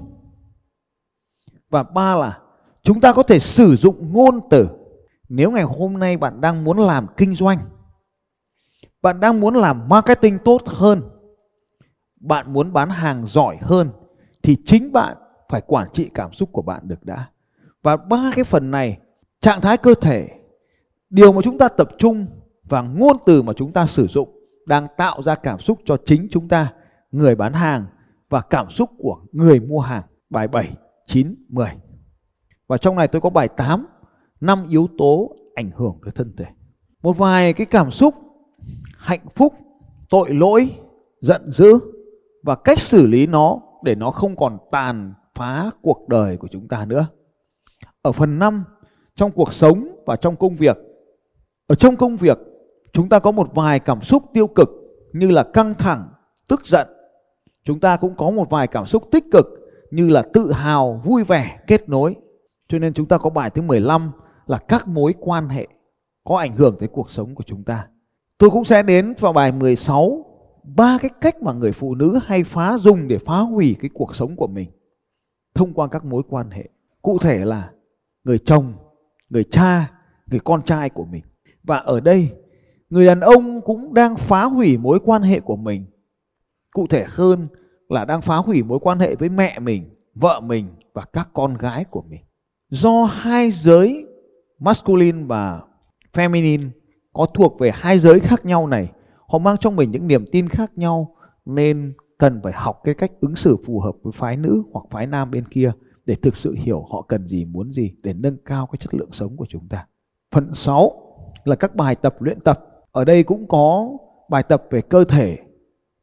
Và 1.70 1.82
ba 1.82 2.14
là 2.14 2.38
chúng 2.82 3.00
ta 3.00 3.12
có 3.12 3.22
thể 3.22 3.38
sử 3.38 3.76
dụng 3.76 4.12
ngôn 4.12 4.40
từ. 4.50 4.68
Nếu 5.28 5.50
ngày 5.50 5.62
hôm 5.62 5.98
nay 5.98 6.16
bạn 6.16 6.40
đang 6.40 6.64
muốn 6.64 6.78
làm 6.78 7.06
kinh 7.16 7.34
doanh, 7.34 7.58
bạn 9.02 9.20
đang 9.20 9.40
muốn 9.40 9.54
làm 9.54 9.88
marketing 9.88 10.38
tốt 10.44 10.62
hơn, 10.66 11.02
bạn 12.20 12.52
muốn 12.52 12.72
bán 12.72 12.90
hàng 12.90 13.26
giỏi 13.26 13.58
hơn 13.60 13.90
thì 14.42 14.56
chính 14.64 14.92
bạn 14.92 15.16
phải 15.48 15.60
quản 15.60 15.88
trị 15.92 16.10
cảm 16.14 16.32
xúc 16.32 16.48
của 16.52 16.62
bạn 16.62 16.88
được 16.88 17.04
đã. 17.04 17.28
Và 17.82 17.96
ba 17.96 18.30
cái 18.34 18.44
phần 18.44 18.70
này, 18.70 18.98
trạng 19.40 19.60
thái 19.60 19.76
cơ 19.76 19.94
thể, 19.94 20.39
điều 21.10 21.32
mà 21.32 21.40
chúng 21.44 21.58
ta 21.58 21.68
tập 21.68 21.88
trung 21.98 22.26
và 22.68 22.82
ngôn 22.82 23.16
từ 23.26 23.42
mà 23.42 23.52
chúng 23.52 23.72
ta 23.72 23.86
sử 23.86 24.06
dụng 24.06 24.40
đang 24.66 24.86
tạo 24.96 25.22
ra 25.22 25.34
cảm 25.34 25.58
xúc 25.58 25.78
cho 25.84 25.96
chính 26.04 26.28
chúng 26.30 26.48
ta, 26.48 26.72
người 27.10 27.34
bán 27.34 27.52
hàng 27.52 27.84
và 28.28 28.40
cảm 28.40 28.70
xúc 28.70 28.90
của 28.98 29.20
người 29.32 29.60
mua 29.60 29.80
hàng. 29.80 30.02
Bài 30.30 30.48
7, 30.48 30.76
9, 31.06 31.34
10. 31.48 31.68
Và 32.66 32.78
trong 32.78 32.96
này 32.96 33.08
tôi 33.08 33.20
có 33.20 33.30
bài 33.30 33.48
8, 33.48 33.86
5 34.40 34.66
yếu 34.68 34.88
tố 34.98 35.36
ảnh 35.54 35.70
hưởng 35.76 35.98
tới 36.04 36.12
thân 36.14 36.34
thể. 36.36 36.44
Một 37.02 37.18
vài 37.18 37.52
cái 37.52 37.66
cảm 37.66 37.90
xúc 37.90 38.14
hạnh 38.96 39.26
phúc, 39.34 39.54
tội 40.10 40.30
lỗi, 40.30 40.76
giận 41.20 41.50
dữ 41.50 41.78
và 42.42 42.54
cách 42.54 42.78
xử 42.78 43.06
lý 43.06 43.26
nó 43.26 43.58
để 43.84 43.94
nó 43.94 44.10
không 44.10 44.36
còn 44.36 44.58
tàn 44.70 45.14
phá 45.34 45.70
cuộc 45.82 46.08
đời 46.08 46.36
của 46.36 46.48
chúng 46.50 46.68
ta 46.68 46.84
nữa. 46.84 47.06
Ở 48.02 48.12
phần 48.12 48.38
5, 48.38 48.64
trong 49.16 49.30
cuộc 49.30 49.52
sống 49.52 50.02
và 50.06 50.16
trong 50.16 50.36
công 50.36 50.54
việc. 50.54 50.76
Ở 51.70 51.74
trong 51.74 51.96
công 51.96 52.16
việc, 52.16 52.38
chúng 52.92 53.08
ta 53.08 53.18
có 53.18 53.30
một 53.30 53.54
vài 53.54 53.80
cảm 53.80 54.00
xúc 54.00 54.22
tiêu 54.32 54.46
cực 54.46 54.68
như 55.12 55.30
là 55.30 55.42
căng 55.42 55.74
thẳng, 55.74 56.08
tức 56.48 56.66
giận. 56.66 56.88
Chúng 57.64 57.80
ta 57.80 57.96
cũng 57.96 58.14
có 58.16 58.30
một 58.30 58.50
vài 58.50 58.66
cảm 58.66 58.86
xúc 58.86 59.04
tích 59.10 59.24
cực 59.32 59.46
như 59.90 60.08
là 60.08 60.22
tự 60.32 60.52
hào, 60.52 61.02
vui 61.04 61.24
vẻ, 61.24 61.58
kết 61.66 61.88
nối. 61.88 62.16
Cho 62.68 62.78
nên 62.78 62.92
chúng 62.92 63.06
ta 63.06 63.18
có 63.18 63.30
bài 63.30 63.50
thứ 63.50 63.62
15 63.62 64.10
là 64.46 64.58
các 64.58 64.88
mối 64.88 65.14
quan 65.20 65.48
hệ 65.48 65.68
có 66.24 66.36
ảnh 66.36 66.56
hưởng 66.56 66.76
tới 66.80 66.88
cuộc 66.88 67.10
sống 67.10 67.34
của 67.34 67.44
chúng 67.46 67.64
ta. 67.64 67.88
Tôi 68.38 68.50
cũng 68.50 68.64
sẽ 68.64 68.82
đến 68.82 69.14
vào 69.18 69.32
bài 69.32 69.52
16 69.52 70.24
ba 70.62 70.98
cái 71.02 71.10
cách 71.20 71.42
mà 71.42 71.52
người 71.52 71.72
phụ 71.72 71.94
nữ 71.94 72.18
hay 72.24 72.44
phá 72.44 72.78
dùng 72.78 73.08
để 73.08 73.18
phá 73.18 73.38
hủy 73.38 73.76
cái 73.80 73.90
cuộc 73.94 74.16
sống 74.16 74.36
của 74.36 74.46
mình 74.46 74.70
thông 75.54 75.74
qua 75.74 75.88
các 75.88 76.04
mối 76.04 76.22
quan 76.28 76.50
hệ. 76.50 76.68
Cụ 77.02 77.18
thể 77.18 77.44
là 77.44 77.70
người 78.24 78.38
chồng, 78.38 78.72
người 79.28 79.44
cha, 79.44 79.90
người 80.26 80.40
con 80.40 80.62
trai 80.62 80.90
của 80.90 81.04
mình. 81.04 81.22
Và 81.70 81.76
ở 81.76 82.00
đây, 82.00 82.30
người 82.88 83.06
đàn 83.06 83.20
ông 83.20 83.60
cũng 83.60 83.94
đang 83.94 84.16
phá 84.16 84.44
hủy 84.44 84.76
mối 84.76 84.98
quan 85.04 85.22
hệ 85.22 85.40
của 85.40 85.56
mình. 85.56 85.84
Cụ 86.72 86.86
thể 86.86 87.04
hơn 87.08 87.48
là 87.88 88.04
đang 88.04 88.22
phá 88.22 88.36
hủy 88.36 88.62
mối 88.62 88.78
quan 88.82 88.98
hệ 88.98 89.14
với 89.14 89.28
mẹ 89.28 89.58
mình, 89.58 89.90
vợ 90.14 90.40
mình 90.40 90.66
và 90.94 91.04
các 91.12 91.28
con 91.32 91.54
gái 91.54 91.84
của 91.84 92.02
mình. 92.02 92.20
Do 92.70 93.04
hai 93.04 93.50
giới 93.50 94.06
masculine 94.58 95.22
và 95.26 95.60
feminine 96.12 96.68
có 97.12 97.26
thuộc 97.34 97.58
về 97.58 97.70
hai 97.74 97.98
giới 97.98 98.20
khác 98.20 98.44
nhau 98.44 98.66
này, 98.66 98.92
họ 99.28 99.38
mang 99.38 99.56
trong 99.60 99.76
mình 99.76 99.90
những 99.90 100.06
niềm 100.06 100.24
tin 100.32 100.48
khác 100.48 100.78
nhau 100.78 101.16
nên 101.44 101.92
cần 102.18 102.40
phải 102.42 102.52
học 102.52 102.80
cái 102.84 102.94
cách 102.94 103.12
ứng 103.20 103.36
xử 103.36 103.56
phù 103.66 103.80
hợp 103.80 103.94
với 104.02 104.12
phái 104.12 104.36
nữ 104.36 104.62
hoặc 104.72 104.84
phái 104.90 105.06
nam 105.06 105.30
bên 105.30 105.44
kia 105.48 105.72
để 106.06 106.14
thực 106.14 106.36
sự 106.36 106.54
hiểu 106.58 106.86
họ 106.90 107.02
cần 107.02 107.26
gì 107.26 107.44
muốn 107.44 107.72
gì 107.72 107.94
để 108.02 108.12
nâng 108.12 108.36
cao 108.44 108.66
cái 108.66 108.78
chất 108.80 108.94
lượng 108.94 109.12
sống 109.12 109.36
của 109.36 109.46
chúng 109.48 109.68
ta. 109.68 109.86
Phần 110.32 110.54
6 110.54 111.09
là 111.44 111.56
các 111.56 111.74
bài 111.76 111.96
tập 111.96 112.22
luyện 112.22 112.40
tập. 112.40 112.66
Ở 112.92 113.04
đây 113.04 113.22
cũng 113.22 113.48
có 113.48 113.88
bài 114.28 114.42
tập 114.42 114.64
về 114.70 114.80
cơ 114.80 115.04
thể, 115.04 115.38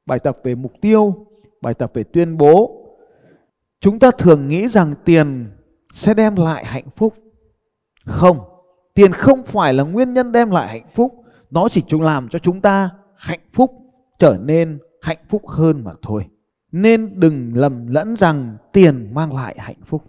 bài 0.05 0.19
tập 0.19 0.37
về 0.43 0.55
mục 0.55 0.71
tiêu, 0.81 1.27
bài 1.61 1.73
tập 1.73 1.91
về 1.93 2.03
tuyên 2.03 2.37
bố. 2.37 2.83
Chúng 3.81 3.99
ta 3.99 4.11
thường 4.11 4.47
nghĩ 4.47 4.67
rằng 4.67 4.93
tiền 5.05 5.51
sẽ 5.93 6.13
đem 6.13 6.35
lại 6.35 6.65
hạnh 6.65 6.89
phúc. 6.95 7.13
Không, 8.05 8.39
tiền 8.93 9.13
không 9.13 9.43
phải 9.43 9.73
là 9.73 9.83
nguyên 9.83 10.13
nhân 10.13 10.31
đem 10.31 10.51
lại 10.51 10.67
hạnh 10.67 10.87
phúc, 10.95 11.13
nó 11.51 11.69
chỉ 11.69 11.83
chúng 11.87 12.01
làm 12.01 12.29
cho 12.29 12.39
chúng 12.39 12.61
ta 12.61 12.89
hạnh 13.15 13.39
phúc 13.53 13.71
trở 14.19 14.37
nên 14.41 14.79
hạnh 15.01 15.17
phúc 15.29 15.47
hơn 15.47 15.83
mà 15.83 15.91
thôi. 16.01 16.25
Nên 16.71 17.19
đừng 17.19 17.51
lầm 17.55 17.87
lẫn 17.87 18.15
rằng 18.15 18.57
tiền 18.73 19.13
mang 19.13 19.35
lại 19.35 19.55
hạnh 19.59 19.81
phúc. 19.85 20.03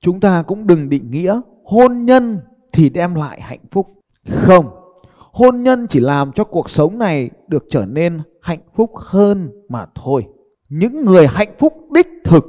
Chúng 0.00 0.20
ta 0.20 0.42
cũng 0.42 0.66
đừng 0.66 0.88
định 0.88 1.10
nghĩa 1.10 1.40
hôn 1.64 2.04
nhân 2.04 2.38
thì 2.72 2.88
đem 2.88 3.14
lại 3.14 3.40
hạnh 3.40 3.64
phúc. 3.70 3.88
Không, 4.26 4.70
hôn 5.16 5.62
nhân 5.62 5.86
chỉ 5.86 6.00
làm 6.00 6.32
cho 6.32 6.44
cuộc 6.44 6.70
sống 6.70 6.98
này 6.98 7.30
được 7.48 7.64
trở 7.70 7.86
nên 7.86 8.20
hạnh 8.42 8.60
phúc 8.74 8.90
hơn 8.96 9.50
mà 9.68 9.86
thôi. 9.94 10.26
Những 10.68 11.04
người 11.04 11.26
hạnh 11.26 11.54
phúc 11.58 11.74
đích 11.90 12.08
thực 12.24 12.44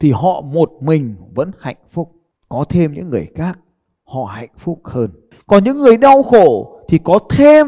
thì 0.00 0.10
họ 0.10 0.40
một 0.40 0.72
mình 0.80 1.14
vẫn 1.34 1.50
hạnh 1.58 1.76
phúc. 1.90 2.12
Có 2.48 2.64
thêm 2.68 2.92
những 2.92 3.10
người 3.10 3.26
khác 3.34 3.58
họ 4.04 4.24
hạnh 4.24 4.50
phúc 4.58 4.80
hơn. 4.84 5.10
Còn 5.46 5.64
những 5.64 5.78
người 5.78 5.96
đau 5.96 6.22
khổ 6.22 6.78
thì 6.88 6.98
có 7.04 7.18
thêm 7.30 7.66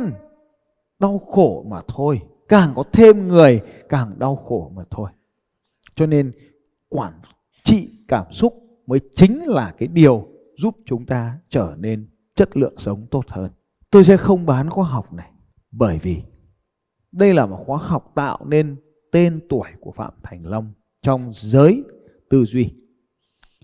đau 0.98 1.18
khổ 1.18 1.64
mà 1.68 1.80
thôi 1.88 2.20
càng 2.48 2.72
có 2.74 2.84
thêm 2.92 3.28
người 3.28 3.60
càng 3.88 4.18
đau 4.18 4.36
khổ 4.36 4.72
mà 4.74 4.82
thôi 4.90 5.10
cho 5.94 6.06
nên 6.06 6.32
quản 6.88 7.12
trị 7.64 7.90
cảm 8.08 8.32
xúc 8.32 8.54
mới 8.86 9.00
chính 9.14 9.42
là 9.44 9.74
cái 9.78 9.88
điều 9.88 10.28
giúp 10.56 10.76
chúng 10.86 11.06
ta 11.06 11.38
trở 11.48 11.74
nên 11.78 12.08
chất 12.36 12.56
lượng 12.56 12.74
sống 12.78 13.06
tốt 13.10 13.24
hơn 13.28 13.50
tôi 13.90 14.04
sẽ 14.04 14.16
không 14.16 14.46
bán 14.46 14.70
khóa 14.70 14.84
học 14.84 15.12
này 15.12 15.30
bởi 15.70 15.98
vì 15.98 16.22
đây 17.12 17.34
là 17.34 17.46
một 17.46 17.56
khóa 17.66 17.78
học 17.82 18.12
tạo 18.14 18.38
nên 18.46 18.76
tên 19.12 19.40
tuổi 19.48 19.68
của 19.80 19.92
phạm 19.92 20.12
thành 20.22 20.46
long 20.46 20.72
trong 21.02 21.30
giới 21.34 21.84
tư 22.30 22.44
duy 22.44 22.74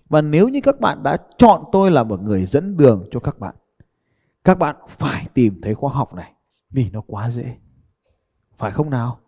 và 0.09 0.21
nếu 0.21 0.47
như 0.49 0.59
các 0.63 0.79
bạn 0.79 1.03
đã 1.03 1.17
chọn 1.37 1.63
tôi 1.71 1.91
là 1.91 2.03
một 2.03 2.21
người 2.21 2.45
dẫn 2.45 2.77
đường 2.77 3.07
cho 3.11 3.19
các 3.19 3.39
bạn 3.39 3.55
các 4.43 4.59
bạn 4.59 4.75
phải 4.87 5.25
tìm 5.33 5.61
thấy 5.61 5.75
khóa 5.75 5.93
học 5.93 6.13
này 6.13 6.33
vì 6.69 6.89
nó 6.91 7.01
quá 7.07 7.29
dễ 7.29 7.57
phải 8.61 8.71
không 8.71 8.89
nào? 8.89 9.19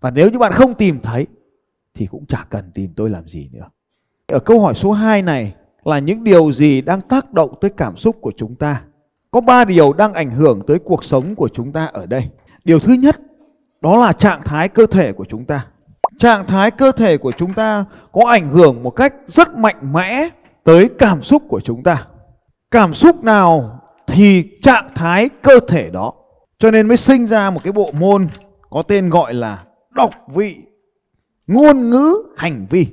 Và 0.00 0.10
nếu 0.10 0.30
như 0.30 0.38
bạn 0.38 0.52
không 0.52 0.74
tìm 0.74 1.00
thấy 1.00 1.26
thì 1.94 2.06
cũng 2.06 2.26
chả 2.26 2.46
cần 2.50 2.70
tìm 2.74 2.92
tôi 2.96 3.10
làm 3.10 3.28
gì 3.28 3.50
nữa. 3.52 3.70
Ở 4.26 4.38
câu 4.38 4.60
hỏi 4.60 4.74
số 4.74 4.92
2 4.92 5.22
này 5.22 5.54
là 5.86 5.98
những 5.98 6.24
điều 6.24 6.52
gì 6.52 6.80
đang 6.80 7.00
tác 7.00 7.32
động 7.32 7.54
tới 7.60 7.70
cảm 7.76 7.96
xúc 7.96 8.16
của 8.20 8.32
chúng 8.36 8.54
ta? 8.54 8.82
Có 9.30 9.40
ba 9.40 9.64
điều 9.64 9.92
đang 9.92 10.12
ảnh 10.12 10.30
hưởng 10.30 10.60
tới 10.66 10.78
cuộc 10.78 11.04
sống 11.04 11.34
của 11.34 11.48
chúng 11.48 11.72
ta 11.72 11.86
ở 11.86 12.06
đây. 12.06 12.28
Điều 12.64 12.78
thứ 12.78 12.92
nhất, 12.92 13.20
đó 13.80 13.96
là 13.96 14.12
trạng 14.12 14.42
thái 14.44 14.68
cơ 14.68 14.86
thể 14.86 15.12
của 15.12 15.24
chúng 15.24 15.44
ta. 15.44 15.66
Trạng 16.18 16.46
thái 16.46 16.70
cơ 16.70 16.92
thể 16.92 17.18
của 17.18 17.32
chúng 17.32 17.52
ta 17.52 17.84
có 18.12 18.26
ảnh 18.28 18.48
hưởng 18.48 18.82
một 18.82 18.90
cách 18.90 19.14
rất 19.28 19.56
mạnh 19.56 19.92
mẽ 19.92 20.28
tới 20.64 20.88
cảm 20.98 21.22
xúc 21.22 21.42
của 21.48 21.60
chúng 21.60 21.82
ta. 21.82 22.06
Cảm 22.70 22.94
xúc 22.94 23.24
nào 23.24 23.80
thì 24.06 24.58
trạng 24.62 24.88
thái 24.94 25.28
cơ 25.28 25.60
thể 25.68 25.90
đó. 25.90 26.12
Cho 26.58 26.70
nên 26.70 26.88
mới 26.88 26.96
sinh 26.96 27.26
ra 27.26 27.50
một 27.50 27.60
cái 27.64 27.72
bộ 27.72 27.92
môn 28.00 28.28
có 28.70 28.82
tên 28.82 29.08
gọi 29.08 29.34
là 29.34 29.64
đọc 29.90 30.10
vị, 30.34 30.56
ngôn 31.46 31.90
ngữ 31.90 32.14
hành 32.36 32.66
vi 32.70 32.86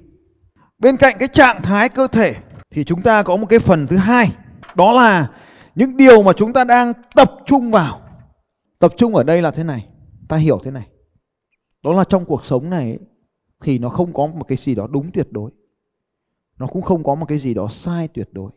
bên 0.79 0.97
cạnh 0.97 1.15
cái 1.19 1.27
trạng 1.27 1.61
thái 1.61 1.89
cơ 1.89 2.07
thể 2.07 2.35
thì 2.73 2.83
chúng 2.83 3.01
ta 3.01 3.23
có 3.23 3.37
một 3.37 3.45
cái 3.49 3.59
phần 3.59 3.87
thứ 3.87 3.97
hai. 3.97 4.35
Đó 4.75 4.91
là 4.91 5.31
những 5.75 5.97
điều 5.97 6.23
mà 6.23 6.33
chúng 6.33 6.53
ta 6.53 6.63
đang 6.63 6.93
tập 7.15 7.31
trung 7.45 7.71
vào. 7.71 8.01
Tập 8.79 8.93
trung 8.97 9.15
ở 9.15 9.23
đây 9.23 9.41
là 9.41 9.51
thế 9.51 9.63
này. 9.63 9.87
Ta 10.27 10.37
hiểu 10.37 10.59
thế 10.63 10.71
này. 10.71 10.87
Đó 11.83 11.91
là 11.91 12.03
trong 12.03 12.25
cuộc 12.25 12.45
sống 12.45 12.69
này 12.69 12.99
thì 13.61 13.79
nó 13.79 13.89
không 13.89 14.13
có 14.13 14.27
một 14.27 14.47
cái 14.47 14.57
gì 14.57 14.75
đó 14.75 14.87
đúng 14.87 15.11
tuyệt 15.11 15.27
đối. 15.31 15.51
Nó 16.57 16.67
cũng 16.67 16.81
không 16.81 17.03
có 17.03 17.15
một 17.15 17.25
cái 17.25 17.39
gì 17.39 17.53
đó 17.53 17.67
sai 17.67 18.07
tuyệt 18.07 18.29
đối. 18.31 18.51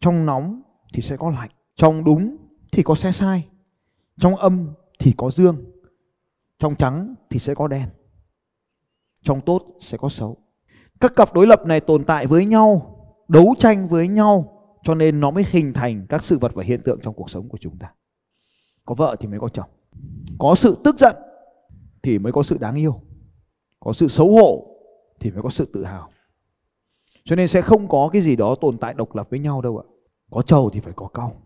Trong 0.00 0.26
nóng 0.26 0.62
thì 0.92 1.02
sẽ 1.02 1.16
có 1.16 1.30
lạnh. 1.30 1.50
Trong 1.76 2.04
đúng 2.04 2.36
thì 2.72 2.82
có 2.82 2.94
sẽ 2.94 3.12
sai. 3.12 3.48
Trong 4.20 4.36
âm 4.36 4.72
thì 4.98 5.14
có 5.16 5.30
dương. 5.30 5.64
Trong 6.58 6.74
trắng 6.74 7.14
thì 7.30 7.38
sẽ 7.38 7.54
có 7.54 7.68
đen. 7.68 7.88
Trong 9.22 9.40
tốt 9.40 9.62
sẽ 9.80 9.98
có 9.98 10.08
xấu. 10.08 10.36
Các 11.00 11.16
cặp 11.16 11.34
đối 11.34 11.46
lập 11.46 11.66
này 11.66 11.80
tồn 11.80 12.04
tại 12.04 12.26
với 12.26 12.46
nhau, 12.46 12.93
đấu 13.28 13.54
tranh 13.58 13.88
với 13.88 14.08
nhau, 14.08 14.60
cho 14.82 14.94
nên 14.94 15.20
nó 15.20 15.30
mới 15.30 15.44
hình 15.50 15.72
thành 15.72 16.06
các 16.08 16.24
sự 16.24 16.38
vật 16.38 16.54
và 16.54 16.62
hiện 16.62 16.82
tượng 16.82 17.00
trong 17.02 17.14
cuộc 17.14 17.30
sống 17.30 17.48
của 17.48 17.58
chúng 17.60 17.78
ta. 17.78 17.92
Có 18.84 18.94
vợ 18.94 19.16
thì 19.20 19.28
mới 19.28 19.40
có 19.40 19.48
chồng. 19.48 19.68
Có 20.38 20.54
sự 20.54 20.78
tức 20.84 20.98
giận 20.98 21.16
thì 22.02 22.18
mới 22.18 22.32
có 22.32 22.42
sự 22.42 22.58
đáng 22.58 22.74
yêu. 22.74 23.00
Có 23.80 23.92
sự 23.92 24.08
xấu 24.08 24.30
hổ 24.30 24.66
thì 25.20 25.30
mới 25.30 25.42
có 25.42 25.50
sự 25.50 25.70
tự 25.72 25.84
hào. 25.84 26.08
Cho 27.24 27.36
nên 27.36 27.48
sẽ 27.48 27.60
không 27.60 27.88
có 27.88 28.08
cái 28.12 28.22
gì 28.22 28.36
đó 28.36 28.54
tồn 28.60 28.78
tại 28.78 28.94
độc 28.94 29.14
lập 29.14 29.30
với 29.30 29.40
nhau 29.40 29.60
đâu 29.60 29.78
ạ. 29.78 29.84
Có 30.30 30.42
trầu 30.42 30.70
thì 30.70 30.80
phải 30.80 30.92
có 30.96 31.06
cau. 31.06 31.42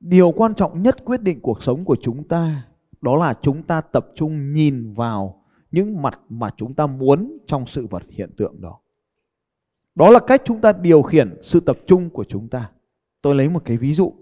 Điều 0.00 0.32
quan 0.32 0.54
trọng 0.54 0.82
nhất 0.82 1.04
quyết 1.04 1.22
định 1.22 1.40
cuộc 1.40 1.62
sống 1.62 1.84
của 1.84 1.96
chúng 2.02 2.28
ta, 2.28 2.66
đó 3.00 3.16
là 3.16 3.34
chúng 3.42 3.62
ta 3.62 3.80
tập 3.80 4.06
trung 4.14 4.52
nhìn 4.52 4.94
vào 4.94 5.44
những 5.70 6.02
mặt 6.02 6.20
mà 6.28 6.50
chúng 6.56 6.74
ta 6.74 6.86
muốn 6.86 7.38
trong 7.46 7.66
sự 7.66 7.86
vật 7.86 8.02
hiện 8.10 8.30
tượng 8.36 8.60
đó. 8.60 8.80
Đó 9.98 10.10
là 10.10 10.20
cách 10.20 10.42
chúng 10.44 10.60
ta 10.60 10.72
điều 10.72 11.02
khiển 11.02 11.38
sự 11.42 11.60
tập 11.60 11.78
trung 11.86 12.10
của 12.10 12.24
chúng 12.24 12.48
ta. 12.48 12.70
Tôi 13.22 13.34
lấy 13.34 13.48
một 13.48 13.62
cái 13.64 13.76
ví 13.76 13.94
dụ. 13.94 14.12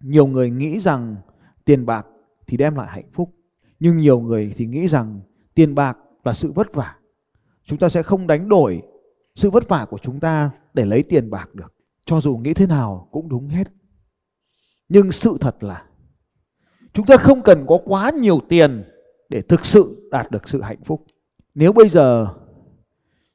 Nhiều 0.00 0.26
người 0.26 0.50
nghĩ 0.50 0.80
rằng 0.80 1.16
tiền 1.64 1.86
bạc 1.86 2.06
thì 2.46 2.56
đem 2.56 2.74
lại 2.74 2.88
hạnh 2.90 3.10
phúc. 3.12 3.30
Nhưng 3.80 3.96
nhiều 3.96 4.20
người 4.20 4.52
thì 4.56 4.66
nghĩ 4.66 4.88
rằng 4.88 5.20
tiền 5.54 5.74
bạc 5.74 5.98
là 6.24 6.32
sự 6.32 6.52
vất 6.52 6.74
vả. 6.74 6.96
Chúng 7.64 7.78
ta 7.78 7.88
sẽ 7.88 8.02
không 8.02 8.26
đánh 8.26 8.48
đổi 8.48 8.82
sự 9.34 9.50
vất 9.50 9.68
vả 9.68 9.86
của 9.90 9.98
chúng 9.98 10.20
ta 10.20 10.50
để 10.74 10.84
lấy 10.84 11.02
tiền 11.02 11.30
bạc 11.30 11.54
được. 11.54 11.74
Cho 12.06 12.20
dù 12.20 12.36
nghĩ 12.36 12.54
thế 12.54 12.66
nào 12.66 13.08
cũng 13.10 13.28
đúng 13.28 13.48
hết. 13.48 13.68
Nhưng 14.88 15.12
sự 15.12 15.36
thật 15.40 15.62
là 15.64 15.84
Chúng 16.94 17.06
ta 17.06 17.16
không 17.16 17.42
cần 17.42 17.66
có 17.66 17.78
quá 17.84 18.10
nhiều 18.20 18.40
tiền 18.48 18.84
để 19.28 19.40
thực 19.40 19.66
sự 19.66 20.08
đạt 20.10 20.30
được 20.30 20.48
sự 20.48 20.60
hạnh 20.60 20.84
phúc. 20.84 21.04
Nếu 21.54 21.72
bây 21.72 21.88
giờ 21.88 22.26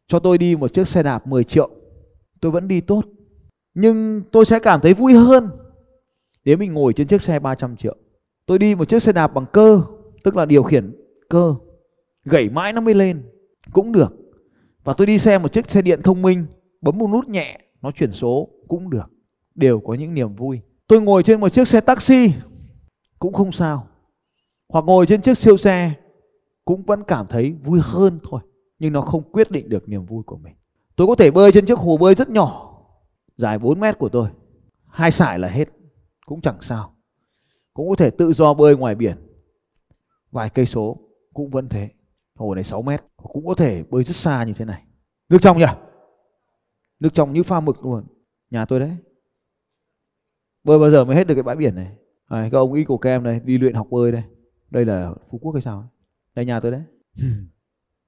cho 0.07 0.19
tôi 0.19 0.37
đi 0.37 0.55
một 0.55 0.73
chiếc 0.73 0.87
xe 0.87 1.03
đạp 1.03 1.27
10 1.27 1.43
triệu, 1.43 1.69
tôi 2.41 2.51
vẫn 2.51 2.67
đi 2.67 2.81
tốt. 2.81 3.05
Nhưng 3.73 4.21
tôi 4.31 4.45
sẽ 4.45 4.59
cảm 4.59 4.81
thấy 4.81 4.93
vui 4.93 5.13
hơn 5.13 5.49
nếu 6.45 6.57
mình 6.57 6.73
ngồi 6.73 6.93
trên 6.93 7.07
chiếc 7.07 7.21
xe 7.21 7.39
300 7.39 7.77
triệu. 7.77 7.95
Tôi 8.45 8.59
đi 8.59 8.75
một 8.75 8.89
chiếc 8.89 9.03
xe 9.03 9.11
đạp 9.11 9.27
bằng 9.27 9.45
cơ, 9.53 9.81
tức 10.23 10.35
là 10.35 10.45
điều 10.45 10.63
khiển 10.63 10.95
cơ, 11.29 11.55
gãy 12.23 12.49
mãi 12.49 12.73
nó 12.73 12.81
mới 12.81 12.93
lên, 12.93 13.23
cũng 13.71 13.91
được. 13.91 14.13
Và 14.83 14.93
tôi 14.93 15.07
đi 15.07 15.19
xe 15.19 15.37
một 15.37 15.53
chiếc 15.53 15.69
xe 15.69 15.81
điện 15.81 15.99
thông 16.03 16.21
minh, 16.21 16.45
bấm 16.81 16.97
một 16.97 17.09
nút 17.09 17.27
nhẹ, 17.27 17.59
nó 17.81 17.91
chuyển 17.91 18.11
số, 18.11 18.49
cũng 18.67 18.89
được. 18.89 19.05
Đều 19.55 19.79
có 19.79 19.93
những 19.93 20.13
niềm 20.13 20.35
vui. 20.35 20.61
Tôi 20.87 21.01
ngồi 21.01 21.23
trên 21.23 21.39
một 21.39 21.49
chiếc 21.49 21.67
xe 21.67 21.81
taxi 21.81 22.33
cũng 23.19 23.33
không 23.33 23.51
sao. 23.51 23.87
Hoặc 24.69 24.85
ngồi 24.85 25.05
trên 25.05 25.21
chiếc 25.21 25.37
siêu 25.37 25.57
xe 25.57 25.93
cũng 26.65 26.83
vẫn 26.83 27.03
cảm 27.07 27.27
thấy 27.29 27.55
vui 27.63 27.79
hơn 27.83 28.19
thôi. 28.29 28.41
Nhưng 28.79 28.93
nó 28.93 29.01
không 29.01 29.31
quyết 29.31 29.51
định 29.51 29.69
được 29.69 29.89
niềm 29.89 30.05
vui 30.05 30.23
của 30.23 30.37
mình. 30.37 30.55
Tôi 30.99 31.07
có 31.07 31.15
thể 31.15 31.31
bơi 31.31 31.51
trên 31.51 31.65
chiếc 31.65 31.77
hồ 31.77 31.97
bơi 31.97 32.15
rất 32.15 32.29
nhỏ, 32.29 32.77
dài 33.35 33.59
4 33.59 33.79
mét 33.79 33.97
của 33.97 34.09
tôi. 34.09 34.29
Hai 34.87 35.11
sải 35.11 35.39
là 35.39 35.47
hết, 35.47 35.69
cũng 36.25 36.41
chẳng 36.41 36.61
sao. 36.61 36.95
Cũng 37.73 37.89
có 37.89 37.95
thể 37.95 38.09
tự 38.09 38.33
do 38.33 38.53
bơi 38.53 38.77
ngoài 38.77 38.95
biển. 38.95 39.17
Vài 40.31 40.49
cây 40.49 40.65
số 40.65 40.97
cũng 41.33 41.49
vẫn 41.49 41.69
thế. 41.69 41.89
Hồ 42.35 42.55
này 42.55 42.63
6 42.63 42.81
mét, 42.81 43.03
cũng 43.17 43.47
có 43.47 43.55
thể 43.55 43.83
bơi 43.83 44.03
rất 44.03 44.15
xa 44.15 44.43
như 44.43 44.53
thế 44.53 44.65
này. 44.65 44.83
Nước 45.29 45.37
trong 45.41 45.57
nhỉ? 45.57 45.65
Nước 46.99 47.09
trong 47.13 47.33
như 47.33 47.43
pha 47.43 47.59
mực 47.59 47.85
luôn. 47.85 48.03
Nhà 48.49 48.65
tôi 48.65 48.79
đấy. 48.79 48.97
Bơi 50.63 50.79
bao 50.79 50.89
giờ 50.89 51.05
mới 51.05 51.15
hết 51.15 51.27
được 51.27 51.35
cái 51.35 51.43
bãi 51.43 51.55
biển 51.55 51.75
này? 51.75 51.95
à, 52.25 52.49
các 52.51 52.57
ông 52.57 52.73
y 52.73 52.83
cổ 52.83 52.97
kem 52.97 53.23
đây 53.23 53.39
đi 53.39 53.57
luyện 53.57 53.73
học 53.73 53.87
bơi 53.91 54.11
đây 54.11 54.23
đây 54.69 54.85
là 54.85 55.13
phú 55.31 55.37
quốc 55.41 55.53
hay 55.53 55.61
sao 55.61 55.89
Đây 56.35 56.45
nhà 56.45 56.59
tôi 56.59 56.71
đấy. 56.71 56.83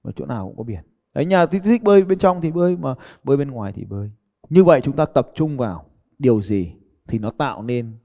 Ở 0.01 0.11
chỗ 0.15 0.25
nào 0.25 0.47
cũng 0.47 0.57
có 0.57 0.63
biển. 0.63 0.90
Đấy 1.13 1.25
nhà 1.25 1.45
thích, 1.45 1.61
thích 1.63 1.83
bơi 1.83 2.03
bên 2.03 2.19
trong 2.19 2.41
thì 2.41 2.51
bơi 2.51 2.77
mà 2.77 2.95
bơi 3.23 3.37
bên 3.37 3.51
ngoài 3.51 3.73
thì 3.75 3.85
bơi. 3.85 4.11
Như 4.49 4.63
vậy 4.63 4.81
chúng 4.83 4.95
ta 4.95 5.05
tập 5.05 5.31
trung 5.35 5.57
vào 5.57 5.85
điều 6.19 6.41
gì 6.41 6.73
thì 7.07 7.19
nó 7.19 7.31
tạo 7.31 7.63
nên 7.63 7.97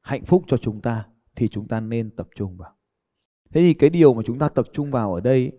hạnh 0.00 0.24
phúc 0.24 0.44
cho 0.46 0.56
chúng 0.56 0.80
ta 0.80 1.06
thì 1.36 1.48
chúng 1.48 1.68
ta 1.68 1.80
nên 1.80 2.10
tập 2.10 2.28
trung 2.36 2.56
vào. 2.56 2.72
Thế 3.52 3.60
thì 3.60 3.74
cái 3.74 3.90
điều 3.90 4.14
mà 4.14 4.22
chúng 4.26 4.38
ta 4.38 4.48
tập 4.48 4.66
trung 4.72 4.90
vào 4.90 5.14
ở 5.14 5.20
đây 5.20 5.52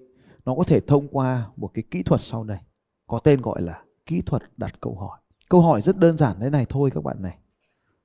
nó 0.46 0.56
có 0.56 0.64
thể 0.64 0.80
thông 0.80 1.08
qua 1.08 1.50
một 1.56 1.72
cái 1.74 1.84
kỹ 1.92 2.04
thuật 2.04 2.22
sau 2.22 2.44
đây 2.44 2.58
có 3.08 3.20
tên 3.20 3.42
gọi 3.42 3.62
là 3.62 3.84
kỹ 4.06 4.22
thuật 4.22 4.44
đặt 4.58 4.82
câu 4.82 4.96
hỏi. 4.96 5.20
Câu 5.50 5.62
hỏi 5.62 5.82
rất 5.82 5.98
đơn 5.98 6.18
giản 6.18 6.38
thế 6.40 6.50
này 6.50 6.66
thôi 6.70 6.92
các 6.94 7.04
bạn 7.04 7.22
này. 7.22 7.38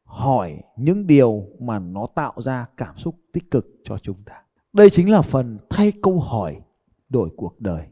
Hỏi 0.04 0.62
những 0.76 1.06
điều 1.06 1.46
mà 1.60 1.78
nó 1.78 2.06
tạo 2.14 2.32
ra 2.36 2.66
cảm 2.76 2.96
xúc 2.96 3.16
tích 3.32 3.50
cực 3.50 3.66
cho 3.84 3.98
chúng 3.98 4.22
ta. 4.24 4.42
Đây 4.72 4.90
chính 4.90 5.10
là 5.10 5.22
phần 5.22 5.58
thay 5.70 5.92
câu 6.02 6.20
hỏi 6.20 6.60
đổi 7.08 7.30
cuộc 7.36 7.60
đời. 7.60 7.86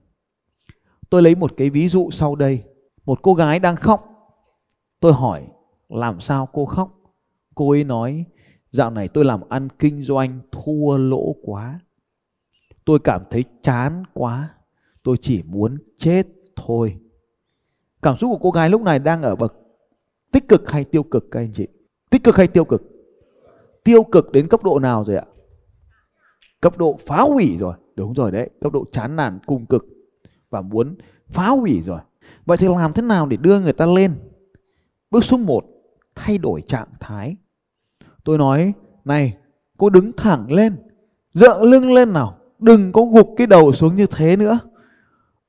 Tôi 1.14 1.22
lấy 1.22 1.34
một 1.34 1.56
cái 1.56 1.70
ví 1.70 1.88
dụ 1.88 2.10
sau 2.10 2.34
đây. 2.34 2.62
Một 3.04 3.22
cô 3.22 3.34
gái 3.34 3.58
đang 3.58 3.76
khóc. 3.76 4.08
Tôi 5.00 5.12
hỏi 5.12 5.46
làm 5.88 6.20
sao 6.20 6.48
cô 6.52 6.66
khóc? 6.66 7.00
Cô 7.54 7.70
ấy 7.70 7.84
nói 7.84 8.24
dạo 8.70 8.90
này 8.90 9.08
tôi 9.08 9.24
làm 9.24 9.40
ăn 9.48 9.68
kinh 9.78 10.02
doanh 10.02 10.40
thua 10.52 10.96
lỗ 10.96 11.34
quá. 11.42 11.80
Tôi 12.84 12.98
cảm 12.98 13.22
thấy 13.30 13.44
chán 13.62 14.02
quá. 14.12 14.54
Tôi 15.02 15.16
chỉ 15.22 15.42
muốn 15.42 15.76
chết 15.98 16.26
thôi. 16.56 16.96
Cảm 18.02 18.16
xúc 18.16 18.30
của 18.32 18.38
cô 18.42 18.50
gái 18.50 18.70
lúc 18.70 18.82
này 18.82 18.98
đang 18.98 19.22
ở 19.22 19.36
bậc 19.36 19.54
tích 20.32 20.48
cực 20.48 20.70
hay 20.70 20.84
tiêu 20.84 21.02
cực 21.02 21.26
các 21.30 21.40
anh 21.40 21.52
chị? 21.54 21.66
Tích 22.10 22.24
cực 22.24 22.36
hay 22.36 22.46
tiêu 22.46 22.64
cực? 22.64 22.82
Tiêu 23.84 24.02
cực 24.02 24.32
đến 24.32 24.48
cấp 24.48 24.64
độ 24.64 24.78
nào 24.78 25.04
rồi 25.04 25.16
ạ? 25.16 25.26
Cấp 26.60 26.78
độ 26.78 26.98
phá 27.06 27.20
hủy 27.22 27.56
rồi. 27.58 27.74
Đúng 27.96 28.12
rồi 28.14 28.30
đấy, 28.30 28.50
cấp 28.60 28.72
độ 28.72 28.84
chán 28.92 29.16
nản 29.16 29.38
cùng 29.46 29.66
cực 29.66 29.93
và 30.54 30.60
muốn 30.60 30.94
phá 31.28 31.48
hủy 31.48 31.82
rồi. 31.82 32.00
Vậy 32.46 32.56
thì 32.56 32.68
làm 32.68 32.92
thế 32.92 33.02
nào 33.02 33.26
để 33.26 33.36
đưa 33.36 33.60
người 33.60 33.72
ta 33.72 33.86
lên? 33.86 34.14
Bước 35.10 35.24
số 35.24 35.36
1, 35.36 35.64
thay 36.14 36.38
đổi 36.38 36.62
trạng 36.62 36.88
thái. 37.00 37.36
Tôi 38.24 38.38
nói, 38.38 38.72
này, 39.04 39.36
cô 39.78 39.90
đứng 39.90 40.12
thẳng 40.16 40.52
lên, 40.52 40.76
dựa 41.30 41.64
lưng 41.64 41.92
lên 41.92 42.12
nào, 42.12 42.38
đừng 42.58 42.92
có 42.92 43.02
gục 43.02 43.34
cái 43.36 43.46
đầu 43.46 43.72
xuống 43.72 43.96
như 43.96 44.06
thế 44.06 44.36
nữa. 44.36 44.58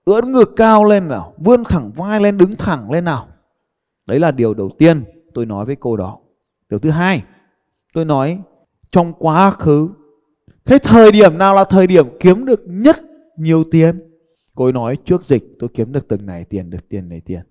Ưỡn 0.06 0.32
ngực 0.32 0.54
cao 0.56 0.84
lên 0.84 1.08
nào, 1.08 1.34
vươn 1.38 1.64
thẳng 1.64 1.92
vai 1.96 2.22
lên, 2.22 2.38
đứng 2.38 2.56
thẳng 2.56 2.92
lên 2.92 3.04
nào. 3.04 3.28
Đấy 4.06 4.20
là 4.20 4.32
điều 4.32 4.54
đầu 4.54 4.70
tiên 4.78 5.04
tôi 5.34 5.46
nói 5.46 5.66
với 5.66 5.76
cô 5.76 5.98
đó. 5.98 6.18
Điều 6.70 6.80
thứ 6.80 6.90
hai, 6.90 7.24
tôi 7.94 8.06
nói 8.06 8.42
trong 8.92 9.14
quá 9.14 9.52
khứ, 9.52 9.90
cái 10.66 10.80
thời 10.80 11.12
điểm 11.12 11.38
nào 11.38 11.56
là 11.56 11.64
thời 11.64 11.88
điểm 11.88 12.06
kiếm 12.20 12.46
được 12.46 12.62
nhất 12.66 12.98
nhiều 13.38 13.64
tiền? 13.72 14.15
Cô 14.56 14.66
ấy 14.66 14.74
nói 14.74 14.98
trước 15.06 15.26
dịch 15.26 15.44
tôi 15.60 15.70
kiếm 15.74 15.92
được 15.92 16.08
từng 16.08 16.26
này 16.26 16.44
tiền, 16.44 16.70
được 16.70 16.90
tiền 16.90 17.10
này 17.10 17.22
tiền. 17.22 17.42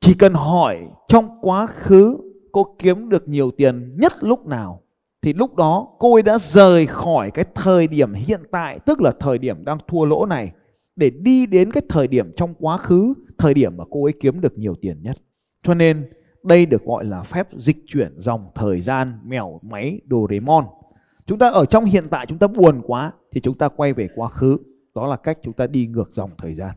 Chỉ 0.00 0.14
cần 0.14 0.34
hỏi 0.34 0.78
trong 1.08 1.28
quá 1.40 1.66
khứ 1.66 2.18
cô 2.52 2.76
kiếm 2.78 3.08
được 3.08 3.28
nhiều 3.28 3.50
tiền 3.50 3.96
nhất 3.98 4.12
lúc 4.20 4.46
nào 4.46 4.80
thì 5.22 5.32
lúc 5.32 5.56
đó 5.56 5.88
cô 5.98 6.14
ấy 6.14 6.22
đã 6.22 6.38
rời 6.38 6.86
khỏi 6.86 7.30
cái 7.30 7.44
thời 7.54 7.86
điểm 7.86 8.12
hiện 8.12 8.40
tại 8.50 8.78
tức 8.86 9.00
là 9.00 9.12
thời 9.20 9.38
điểm 9.38 9.64
đang 9.64 9.78
thua 9.88 10.04
lỗ 10.04 10.26
này 10.26 10.52
để 10.96 11.10
đi 11.10 11.46
đến 11.46 11.72
cái 11.72 11.82
thời 11.88 12.08
điểm 12.08 12.32
trong 12.36 12.54
quá 12.58 12.78
khứ, 12.78 13.14
thời 13.38 13.54
điểm 13.54 13.76
mà 13.76 13.84
cô 13.90 14.04
ấy 14.04 14.12
kiếm 14.20 14.40
được 14.40 14.58
nhiều 14.58 14.74
tiền 14.80 15.02
nhất. 15.02 15.16
Cho 15.62 15.74
nên 15.74 16.08
đây 16.42 16.66
được 16.66 16.84
gọi 16.84 17.04
là 17.04 17.22
phép 17.22 17.48
dịch 17.58 17.76
chuyển 17.86 18.14
dòng 18.16 18.50
thời 18.54 18.80
gian 18.80 19.18
mèo 19.24 19.60
máy 19.62 20.00
Doraemon. 20.10 20.64
Chúng 21.26 21.38
ta 21.38 21.50
ở 21.50 21.64
trong 21.64 21.84
hiện 21.84 22.04
tại 22.10 22.26
chúng 22.26 22.38
ta 22.38 22.46
buồn 22.46 22.82
quá 22.86 23.12
thì 23.32 23.40
chúng 23.40 23.54
ta 23.54 23.68
quay 23.68 23.92
về 23.92 24.08
quá 24.14 24.28
khứ. 24.28 24.56
Đó 24.94 25.06
là 25.06 25.16
cách 25.16 25.38
chúng 25.42 25.52
ta 25.52 25.66
đi 25.66 25.86
ngược 25.86 26.14
dòng 26.14 26.30
thời 26.38 26.54
gian. 26.54 26.70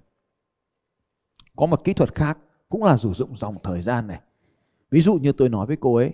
Có 1.55 1.65
một 1.65 1.83
kỹ 1.83 1.93
thuật 1.93 2.15
khác 2.15 2.37
cũng 2.69 2.83
là 2.83 2.97
sử 2.97 3.13
dụng 3.13 3.35
dòng 3.35 3.55
thời 3.63 3.81
gian 3.81 4.07
này. 4.07 4.19
Ví 4.91 5.01
dụ 5.01 5.13
như 5.13 5.31
tôi 5.31 5.49
nói 5.49 5.65
với 5.65 5.77
cô 5.79 5.95
ấy, 5.95 6.13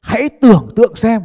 hãy 0.00 0.28
tưởng 0.28 0.68
tượng 0.76 0.94
xem, 0.94 1.22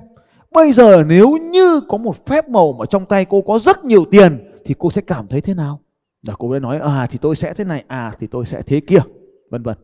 bây 0.52 0.74
giờ 0.74 1.04
nếu 1.08 1.38
như 1.38 1.82
có 1.90 1.98
một 1.98 2.26
phép 2.26 2.50
màu 2.50 2.74
mà 2.74 2.86
trong 2.86 3.06
tay 3.06 3.26
cô 3.26 3.42
có 3.42 3.60
rất 3.60 3.84
nhiều 3.84 4.06
tiền 4.12 4.52
thì 4.66 4.76
cô 4.80 4.92
sẽ 4.92 5.02
cảm 5.02 5.28
thấy 5.28 5.42
thế 5.42 5.54
nào? 5.54 5.80
Là 6.28 6.34
cô 6.40 6.52
ấy 6.52 6.60
nói 6.60 6.80
à 6.80 7.08
thì 7.12 7.18
tôi 7.22 7.36
sẽ 7.36 7.54
thế 7.54 7.64
này, 7.64 7.84
à 7.88 8.14
thì 8.20 8.28
tôi 8.28 8.46
sẽ 8.46 8.62
thế 8.62 8.80
kia, 8.80 9.00
vân 9.50 9.64
vân. 9.64 9.78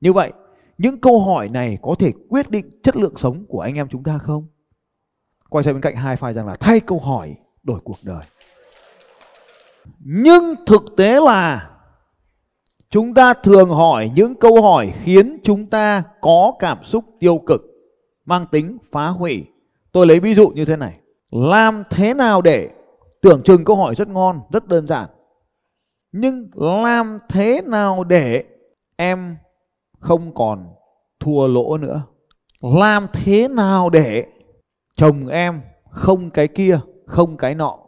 Như 0.00 0.12
vậy, 0.12 0.32
những 0.78 1.00
câu 1.00 1.20
hỏi 1.20 1.48
này 1.48 1.78
có 1.82 1.94
thể 1.98 2.12
quyết 2.28 2.50
định 2.50 2.80
chất 2.82 2.96
lượng 2.96 3.16
sống 3.16 3.44
của 3.48 3.60
anh 3.60 3.74
em 3.74 3.88
chúng 3.88 4.02
ta 4.02 4.18
không? 4.18 4.46
Quay 5.48 5.64
sang 5.64 5.74
bên 5.74 5.80
cạnh 5.80 5.94
hai 5.94 6.16
file 6.16 6.32
rằng 6.32 6.46
là 6.46 6.56
thay 6.60 6.80
câu 6.80 7.00
hỏi 7.00 7.36
đổi 7.62 7.80
cuộc 7.84 7.96
đời. 8.02 8.22
Nhưng 10.06 10.54
thực 10.66 10.82
tế 10.96 11.20
là 11.20 11.70
chúng 12.90 13.14
ta 13.14 13.34
thường 13.34 13.70
hỏi 13.70 14.10
những 14.14 14.34
câu 14.34 14.62
hỏi 14.62 14.92
khiến 15.02 15.38
chúng 15.42 15.66
ta 15.66 16.02
có 16.20 16.52
cảm 16.58 16.84
xúc 16.84 17.04
tiêu 17.20 17.38
cực, 17.46 17.60
mang 18.24 18.46
tính 18.52 18.78
phá 18.92 19.06
hủy. 19.06 19.44
Tôi 19.92 20.06
lấy 20.06 20.20
ví 20.20 20.34
dụ 20.34 20.48
như 20.48 20.64
thế 20.64 20.76
này. 20.76 20.98
Làm 21.30 21.82
thế 21.90 22.14
nào 22.14 22.42
để 22.42 22.70
tưởng 23.22 23.42
chừng 23.42 23.64
câu 23.64 23.76
hỏi 23.76 23.94
rất 23.94 24.08
ngon, 24.08 24.40
rất 24.52 24.68
đơn 24.68 24.86
giản. 24.86 25.08
Nhưng 26.12 26.50
làm 26.56 27.18
thế 27.28 27.60
nào 27.66 28.04
để 28.04 28.44
em 28.96 29.36
không 30.00 30.34
còn 30.34 30.66
thua 31.20 31.46
lỗ 31.46 31.78
nữa? 31.78 32.02
Làm 32.60 33.06
thế 33.12 33.48
nào 33.48 33.90
để 33.90 34.24
chồng 34.96 35.26
em 35.26 35.60
không 35.90 36.30
cái 36.30 36.48
kia, 36.48 36.78
không 37.06 37.36
cái 37.36 37.54
nọ? 37.54 37.78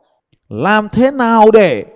Làm 0.48 0.88
thế 0.88 1.10
nào 1.10 1.50
để 1.50 1.95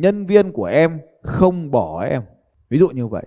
nhân 0.00 0.26
viên 0.26 0.52
của 0.52 0.64
em 0.64 1.00
không 1.22 1.70
bỏ 1.70 2.04
em? 2.04 2.22
Ví 2.70 2.78
dụ 2.78 2.88
như 2.88 3.06
vậy. 3.06 3.26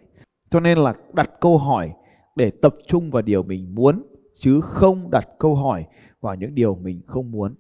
Cho 0.50 0.60
nên 0.60 0.78
là 0.78 0.94
đặt 1.14 1.30
câu 1.42 1.58
hỏi 1.58 1.94
để 2.36 2.52
tập 2.62 2.76
trung 2.88 3.12
vào 3.12 3.22
điều 3.22 3.44
mình 3.44 3.76
muốn 3.76 4.04
chứ 4.40 4.62
không 4.62 5.12
đặt 5.12 5.30
câu 5.40 5.56
hỏi 5.56 5.86
vào 6.22 6.36
những 6.36 6.56
điều 6.56 6.76
mình 6.76 7.02
không 7.08 7.32
muốn. 7.32 7.56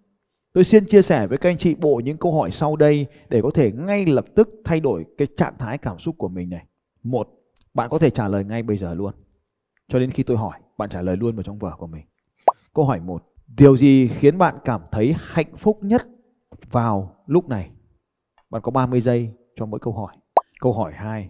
Tôi 0.53 0.63
xin 0.63 0.85
chia 0.85 1.01
sẻ 1.01 1.27
với 1.27 1.37
các 1.37 1.49
anh 1.49 1.57
chị 1.57 1.75
bộ 1.75 2.01
những 2.05 2.17
câu 2.17 2.33
hỏi 2.33 2.51
sau 2.51 2.75
đây 2.75 3.05
để 3.29 3.41
có 3.41 3.51
thể 3.53 3.71
ngay 3.71 4.05
lập 4.05 4.25
tức 4.35 4.49
thay 4.65 4.79
đổi 4.79 5.05
cái 5.17 5.27
trạng 5.37 5.57
thái 5.59 5.77
cảm 5.77 5.99
xúc 5.99 6.15
của 6.17 6.27
mình 6.27 6.49
này. 6.49 6.65
Một, 7.03 7.29
bạn 7.73 7.89
có 7.89 7.99
thể 7.99 8.09
trả 8.09 8.27
lời 8.27 8.43
ngay 8.43 8.63
bây 8.63 8.77
giờ 8.77 8.93
luôn. 8.93 9.13
Cho 9.87 9.99
đến 9.99 10.11
khi 10.11 10.23
tôi 10.23 10.37
hỏi, 10.37 10.59
bạn 10.77 10.89
trả 10.89 11.01
lời 11.01 11.17
luôn 11.17 11.35
vào 11.35 11.43
trong 11.43 11.59
vở 11.59 11.71
của 11.77 11.87
mình. 11.87 12.05
Câu 12.73 12.85
hỏi 12.85 12.99
một, 12.99 13.23
điều 13.57 13.77
gì 13.77 14.07
khiến 14.07 14.37
bạn 14.37 14.55
cảm 14.65 14.81
thấy 14.91 15.15
hạnh 15.17 15.57
phúc 15.57 15.79
nhất 15.81 16.07
vào 16.71 17.15
lúc 17.27 17.49
này? 17.49 17.69
Bạn 18.53 18.61
có 18.61 18.71
30 18.71 19.01
giây 19.01 19.29
cho 19.55 19.65
mỗi 19.65 19.79
câu 19.79 19.93
hỏi. 19.93 20.15
Câu 20.59 20.73
hỏi 20.73 20.93
2, 20.93 21.29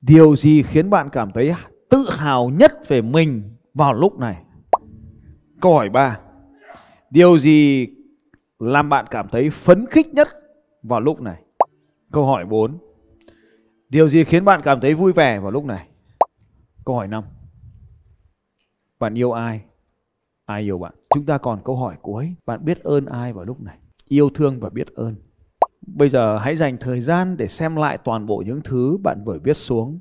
điều 0.00 0.36
gì 0.36 0.62
khiến 0.62 0.90
bạn 0.90 1.08
cảm 1.12 1.32
thấy 1.32 1.52
tự 1.90 2.06
hào 2.10 2.50
nhất 2.50 2.72
về 2.88 3.02
mình 3.02 3.56
vào 3.74 3.92
lúc 3.92 4.18
này? 4.18 4.44
Câu 5.60 5.74
hỏi 5.74 5.88
3, 5.88 6.18
điều 7.10 7.38
gì 7.38 7.86
làm 8.58 8.88
bạn 8.88 9.04
cảm 9.10 9.28
thấy 9.28 9.50
phấn 9.50 9.86
khích 9.86 10.14
nhất 10.14 10.28
vào 10.82 11.00
lúc 11.00 11.20
này? 11.20 11.42
Câu 12.12 12.26
hỏi 12.26 12.46
4. 12.46 12.78
Điều 13.88 14.08
gì 14.08 14.24
khiến 14.24 14.44
bạn 14.44 14.60
cảm 14.64 14.80
thấy 14.80 14.94
vui 14.94 15.12
vẻ 15.12 15.38
vào 15.38 15.50
lúc 15.50 15.64
này? 15.64 15.88
Câu 16.84 16.96
hỏi 16.96 17.08
5. 17.08 17.24
Bạn 18.98 19.14
yêu 19.14 19.32
ai? 19.32 19.62
Ai 20.44 20.62
yêu 20.62 20.78
bạn? 20.78 20.94
Chúng 21.14 21.26
ta 21.26 21.38
còn 21.38 21.60
câu 21.64 21.76
hỏi 21.76 21.96
cuối. 22.02 22.34
Bạn 22.46 22.64
biết 22.64 22.82
ơn 22.82 23.06
ai 23.06 23.32
vào 23.32 23.44
lúc 23.44 23.60
này? 23.60 23.78
Yêu 24.08 24.30
thương 24.30 24.60
và 24.60 24.68
biết 24.70 24.94
ơn. 24.94 25.14
Bây 25.86 26.08
giờ 26.08 26.38
hãy 26.38 26.56
dành 26.56 26.76
thời 26.80 27.00
gian 27.00 27.36
để 27.36 27.46
xem 27.46 27.76
lại 27.76 27.98
toàn 27.98 28.26
bộ 28.26 28.42
những 28.46 28.60
thứ 28.64 28.98
bạn 29.02 29.24
vừa 29.24 29.38
viết 29.44 29.56
xuống. 29.56 29.98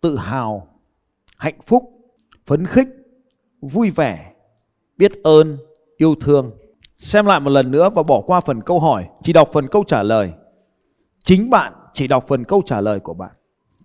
Tự 0.00 0.16
hào, 0.16 0.68
hạnh 1.36 1.60
phúc, 1.66 1.90
phấn 2.46 2.66
khích, 2.66 2.88
vui 3.60 3.90
vẻ, 3.90 4.32
biết 4.96 5.12
ơn, 5.22 5.58
yêu 5.96 6.14
thương 6.20 6.50
Xem 6.98 7.26
lại 7.26 7.40
một 7.40 7.50
lần 7.50 7.70
nữa 7.70 7.90
và 7.94 8.02
bỏ 8.02 8.20
qua 8.26 8.40
phần 8.40 8.60
câu 8.60 8.80
hỏi, 8.80 9.08
chỉ 9.22 9.32
đọc 9.32 9.48
phần 9.52 9.68
câu 9.68 9.84
trả 9.86 10.02
lời. 10.02 10.32
Chính 11.24 11.50
bạn 11.50 11.72
chỉ 11.92 12.06
đọc 12.06 12.24
phần 12.28 12.44
câu 12.44 12.62
trả 12.66 12.80
lời 12.80 13.00
của 13.00 13.14
bạn. 13.14 13.30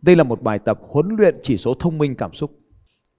Đây 0.01 0.15
là 0.15 0.23
một 0.23 0.41
bài 0.41 0.59
tập 0.59 0.79
huấn 0.89 1.07
luyện 1.17 1.35
chỉ 1.43 1.57
số 1.57 1.73
thông 1.73 1.97
minh 1.97 2.15
cảm 2.15 2.33
xúc. 2.33 2.51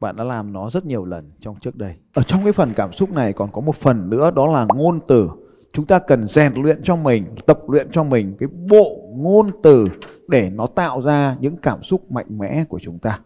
Bạn 0.01 0.17
đã 0.17 0.25
làm 0.25 0.53
nó 0.53 0.71
rất 0.71 0.87
nhiều 0.87 1.05
lần 1.05 1.33
trong 1.41 1.57
trước 1.61 1.77
đây. 1.77 1.95
Ở 2.15 2.23
trong 2.23 2.45
cái 2.45 2.53
phần 2.53 2.73
cảm 2.77 2.93
xúc 2.93 3.13
này 3.13 3.33
còn 3.33 3.53
có 3.53 3.61
một 3.61 3.77
phần 3.77 4.11
nữa 4.11 4.31
đó 4.31 4.47
là 4.47 4.67
ngôn 4.75 4.99
từ. 5.09 5.31
Chúng 5.73 5.87
ta 5.87 5.99
cần 5.99 6.29
rèn 6.29 6.53
luyện 6.55 6.83
cho 6.83 6.97
mình, 6.97 7.25
tập 7.47 7.59
luyện 7.69 7.91
cho 7.91 8.05
mình 8.05 8.35
cái 8.39 8.49
bộ 8.71 9.13
ngôn 9.17 9.51
từ 9.63 9.89
để 10.29 10.51
nó 10.51 10.67
tạo 10.67 11.03
ra 11.03 11.37
những 11.41 11.57
cảm 11.57 11.83
xúc 11.83 12.13
mạnh 12.13 12.39
mẽ 12.39 12.65
của 12.69 12.79
chúng 12.83 12.99
ta. 12.99 13.21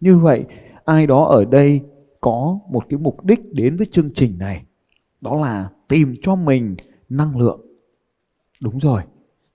Như 0.00 0.18
vậy, 0.18 0.44
ai 0.84 1.06
đó 1.06 1.24
ở 1.24 1.44
đây 1.44 1.80
có 2.20 2.58
một 2.70 2.84
cái 2.88 2.98
mục 2.98 3.24
đích 3.24 3.52
đến 3.52 3.76
với 3.76 3.86
chương 3.86 4.10
trình 4.14 4.38
này 4.38 4.64
đó 5.20 5.40
là 5.40 5.68
tìm 5.88 6.14
cho 6.22 6.36
mình 6.36 6.76
năng 7.08 7.38
lượng 7.38 7.60
đúng 8.60 8.78
rồi 8.78 9.02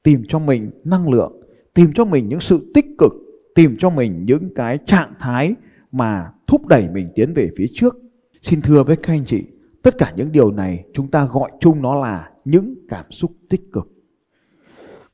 tìm 0.04 0.24
cho 0.28 0.40
mình 0.40 0.72
năng 0.84 1.10
lượng 1.10 1.42
tìm 1.74 1.94
cho 1.96 2.06
mình 2.06 2.30
những 2.30 2.40
sự 2.40 2.72
tích 2.74 2.86
cực 2.98 3.12
tìm 3.56 3.76
cho 3.80 3.90
mình 3.90 4.26
những 4.26 4.54
cái 4.56 4.78
trạng 4.86 5.12
thái 5.20 5.56
mà 5.92 6.32
thúc 6.48 6.68
đẩy 6.68 6.90
mình 6.90 7.10
tiến 7.16 7.34
về 7.34 7.50
phía 7.58 7.68
trước 7.74 7.96
xin 8.42 8.62
thưa 8.62 8.84
với 8.84 8.96
các 8.96 9.14
anh 9.14 9.26
chị 9.26 9.44
tất 9.88 9.98
cả 9.98 10.14
những 10.16 10.32
điều 10.32 10.52
này 10.52 10.84
chúng 10.94 11.08
ta 11.08 11.26
gọi 11.26 11.52
chung 11.60 11.82
nó 11.82 11.96
là 11.96 12.30
những 12.46 12.76
cảm 12.90 13.12
xúc 13.12 13.32
tích 13.50 13.62
cực. 13.74 13.88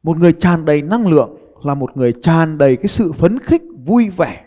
Một 0.03 0.17
người 0.17 0.33
tràn 0.33 0.65
đầy 0.65 0.81
năng 0.81 1.07
lượng 1.07 1.37
là 1.63 1.75
một 1.75 1.97
người 1.97 2.13
tràn 2.21 2.57
đầy 2.57 2.75
cái 2.75 2.87
sự 2.87 3.11
phấn 3.11 3.39
khích, 3.39 3.61
vui 3.85 4.09
vẻ, 4.09 4.45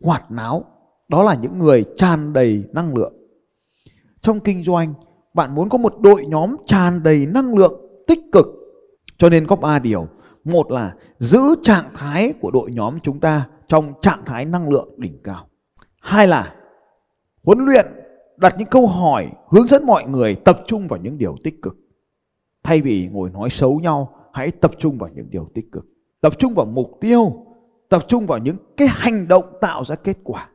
hoạt 0.00 0.30
náo. 0.30 0.64
Đó 1.08 1.22
là 1.22 1.34
những 1.34 1.58
người 1.58 1.84
tràn 1.96 2.32
đầy 2.32 2.64
năng 2.72 2.96
lượng. 2.96 3.12
Trong 4.20 4.40
kinh 4.40 4.64
doanh, 4.64 4.94
bạn 5.34 5.54
muốn 5.54 5.68
có 5.68 5.78
một 5.78 5.94
đội 6.00 6.26
nhóm 6.26 6.56
tràn 6.66 7.02
đầy 7.02 7.26
năng 7.26 7.54
lượng 7.54 8.04
tích 8.06 8.20
cực. 8.32 8.46
Cho 9.18 9.30
nên 9.30 9.46
có 9.46 9.56
ba 9.56 9.78
điều. 9.78 10.08
Một 10.44 10.70
là 10.70 10.94
giữ 11.18 11.40
trạng 11.62 11.90
thái 11.94 12.32
của 12.40 12.50
đội 12.50 12.70
nhóm 12.72 12.98
chúng 13.02 13.20
ta 13.20 13.48
trong 13.68 13.92
trạng 14.00 14.22
thái 14.26 14.44
năng 14.44 14.68
lượng 14.68 14.88
đỉnh 14.96 15.18
cao. 15.24 15.48
Hai 16.00 16.28
là 16.28 16.54
huấn 17.42 17.58
luyện 17.58 17.86
đặt 18.36 18.54
những 18.58 18.68
câu 18.68 18.86
hỏi, 18.86 19.30
hướng 19.48 19.66
dẫn 19.66 19.86
mọi 19.86 20.08
người 20.08 20.34
tập 20.34 20.60
trung 20.66 20.88
vào 20.88 21.00
những 21.00 21.18
điều 21.18 21.36
tích 21.44 21.62
cực. 21.62 21.76
Thay 22.62 22.80
vì 22.80 23.08
ngồi 23.12 23.30
nói 23.30 23.50
xấu 23.50 23.80
nhau, 23.80 24.10
hãy 24.32 24.50
tập 24.50 24.70
trung 24.78 24.98
vào 24.98 25.10
những 25.14 25.30
điều 25.30 25.48
tích 25.54 25.72
cực. 25.72 25.86
Tập 26.20 26.38
trung 26.38 26.54
vào 26.54 26.66
mục 26.66 26.98
tiêu, 27.00 27.46
tập 27.88 28.02
trung 28.08 28.26
vào 28.26 28.38
những 28.38 28.56
cái 28.76 28.88
hành 28.90 29.28
động 29.28 29.44
tạo 29.60 29.84
ra 29.84 29.94
kết 29.94 30.16
quả. 30.24 30.48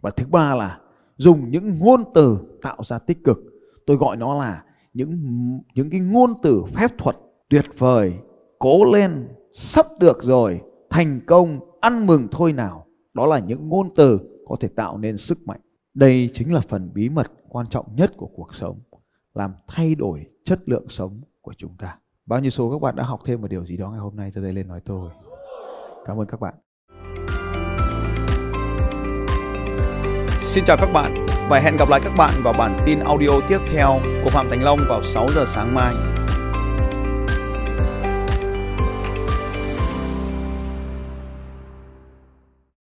Và 0.00 0.10
thứ 0.10 0.26
ba 0.26 0.54
là 0.54 0.80
dùng 1.16 1.50
những 1.50 1.78
ngôn 1.78 2.04
từ 2.14 2.58
tạo 2.62 2.76
ra 2.84 2.98
tích 2.98 3.24
cực. 3.24 3.38
Tôi 3.86 3.96
gọi 3.96 4.16
nó 4.16 4.34
là 4.38 4.64
những 4.92 5.18
những 5.74 5.90
cái 5.90 6.00
ngôn 6.00 6.34
từ 6.42 6.64
phép 6.74 6.90
thuật 6.98 7.16
tuyệt 7.48 7.64
vời, 7.78 8.14
cố 8.58 8.84
lên, 8.92 9.28
sắp 9.52 9.86
được 10.00 10.22
rồi, 10.22 10.60
thành 10.90 11.20
công, 11.26 11.60
ăn 11.80 12.06
mừng 12.06 12.28
thôi 12.30 12.52
nào. 12.52 12.86
Đó 13.14 13.26
là 13.26 13.38
những 13.38 13.68
ngôn 13.68 13.88
từ 13.96 14.18
có 14.48 14.56
thể 14.60 14.68
tạo 14.68 14.98
nên 14.98 15.18
sức 15.18 15.38
mạnh 15.46 15.60
đây 15.94 16.30
chính 16.34 16.52
là 16.52 16.60
phần 16.60 16.90
bí 16.94 17.08
mật 17.08 17.32
quan 17.48 17.66
trọng 17.66 17.86
nhất 17.96 18.12
của 18.16 18.26
cuộc 18.26 18.54
sống, 18.54 18.80
làm 19.34 19.54
thay 19.68 19.94
đổi 19.94 20.26
chất 20.44 20.68
lượng 20.68 20.88
sống 20.88 21.20
của 21.40 21.54
chúng 21.56 21.76
ta. 21.76 21.98
Bao 22.26 22.40
nhiêu 22.40 22.50
số 22.50 22.70
các 22.70 22.80
bạn 22.80 22.96
đã 22.96 23.04
học 23.04 23.20
thêm 23.24 23.40
một 23.40 23.48
điều 23.48 23.64
gì 23.64 23.76
đó 23.76 23.90
ngày 23.90 24.00
hôm 24.00 24.16
nay 24.16 24.30
cho 24.34 24.40
đây 24.40 24.52
lên 24.52 24.68
nói 24.68 24.80
tôi. 24.84 25.10
Cảm 26.06 26.20
ơn 26.20 26.26
các 26.26 26.40
bạn. 26.40 26.54
Xin 30.40 30.64
chào 30.64 30.76
các 30.80 30.90
bạn 30.92 31.26
và 31.48 31.60
hẹn 31.60 31.76
gặp 31.76 31.88
lại 31.88 32.00
các 32.04 32.12
bạn 32.18 32.34
vào 32.42 32.54
bản 32.58 32.78
tin 32.86 32.98
audio 32.98 33.40
tiếp 33.48 33.58
theo 33.72 33.88
của 34.24 34.30
Phạm 34.30 34.46
Thành 34.50 34.62
Long 34.62 34.78
vào 34.88 35.02
6 35.02 35.26
giờ 35.34 35.44
sáng 35.46 35.74
mai. 35.74 35.94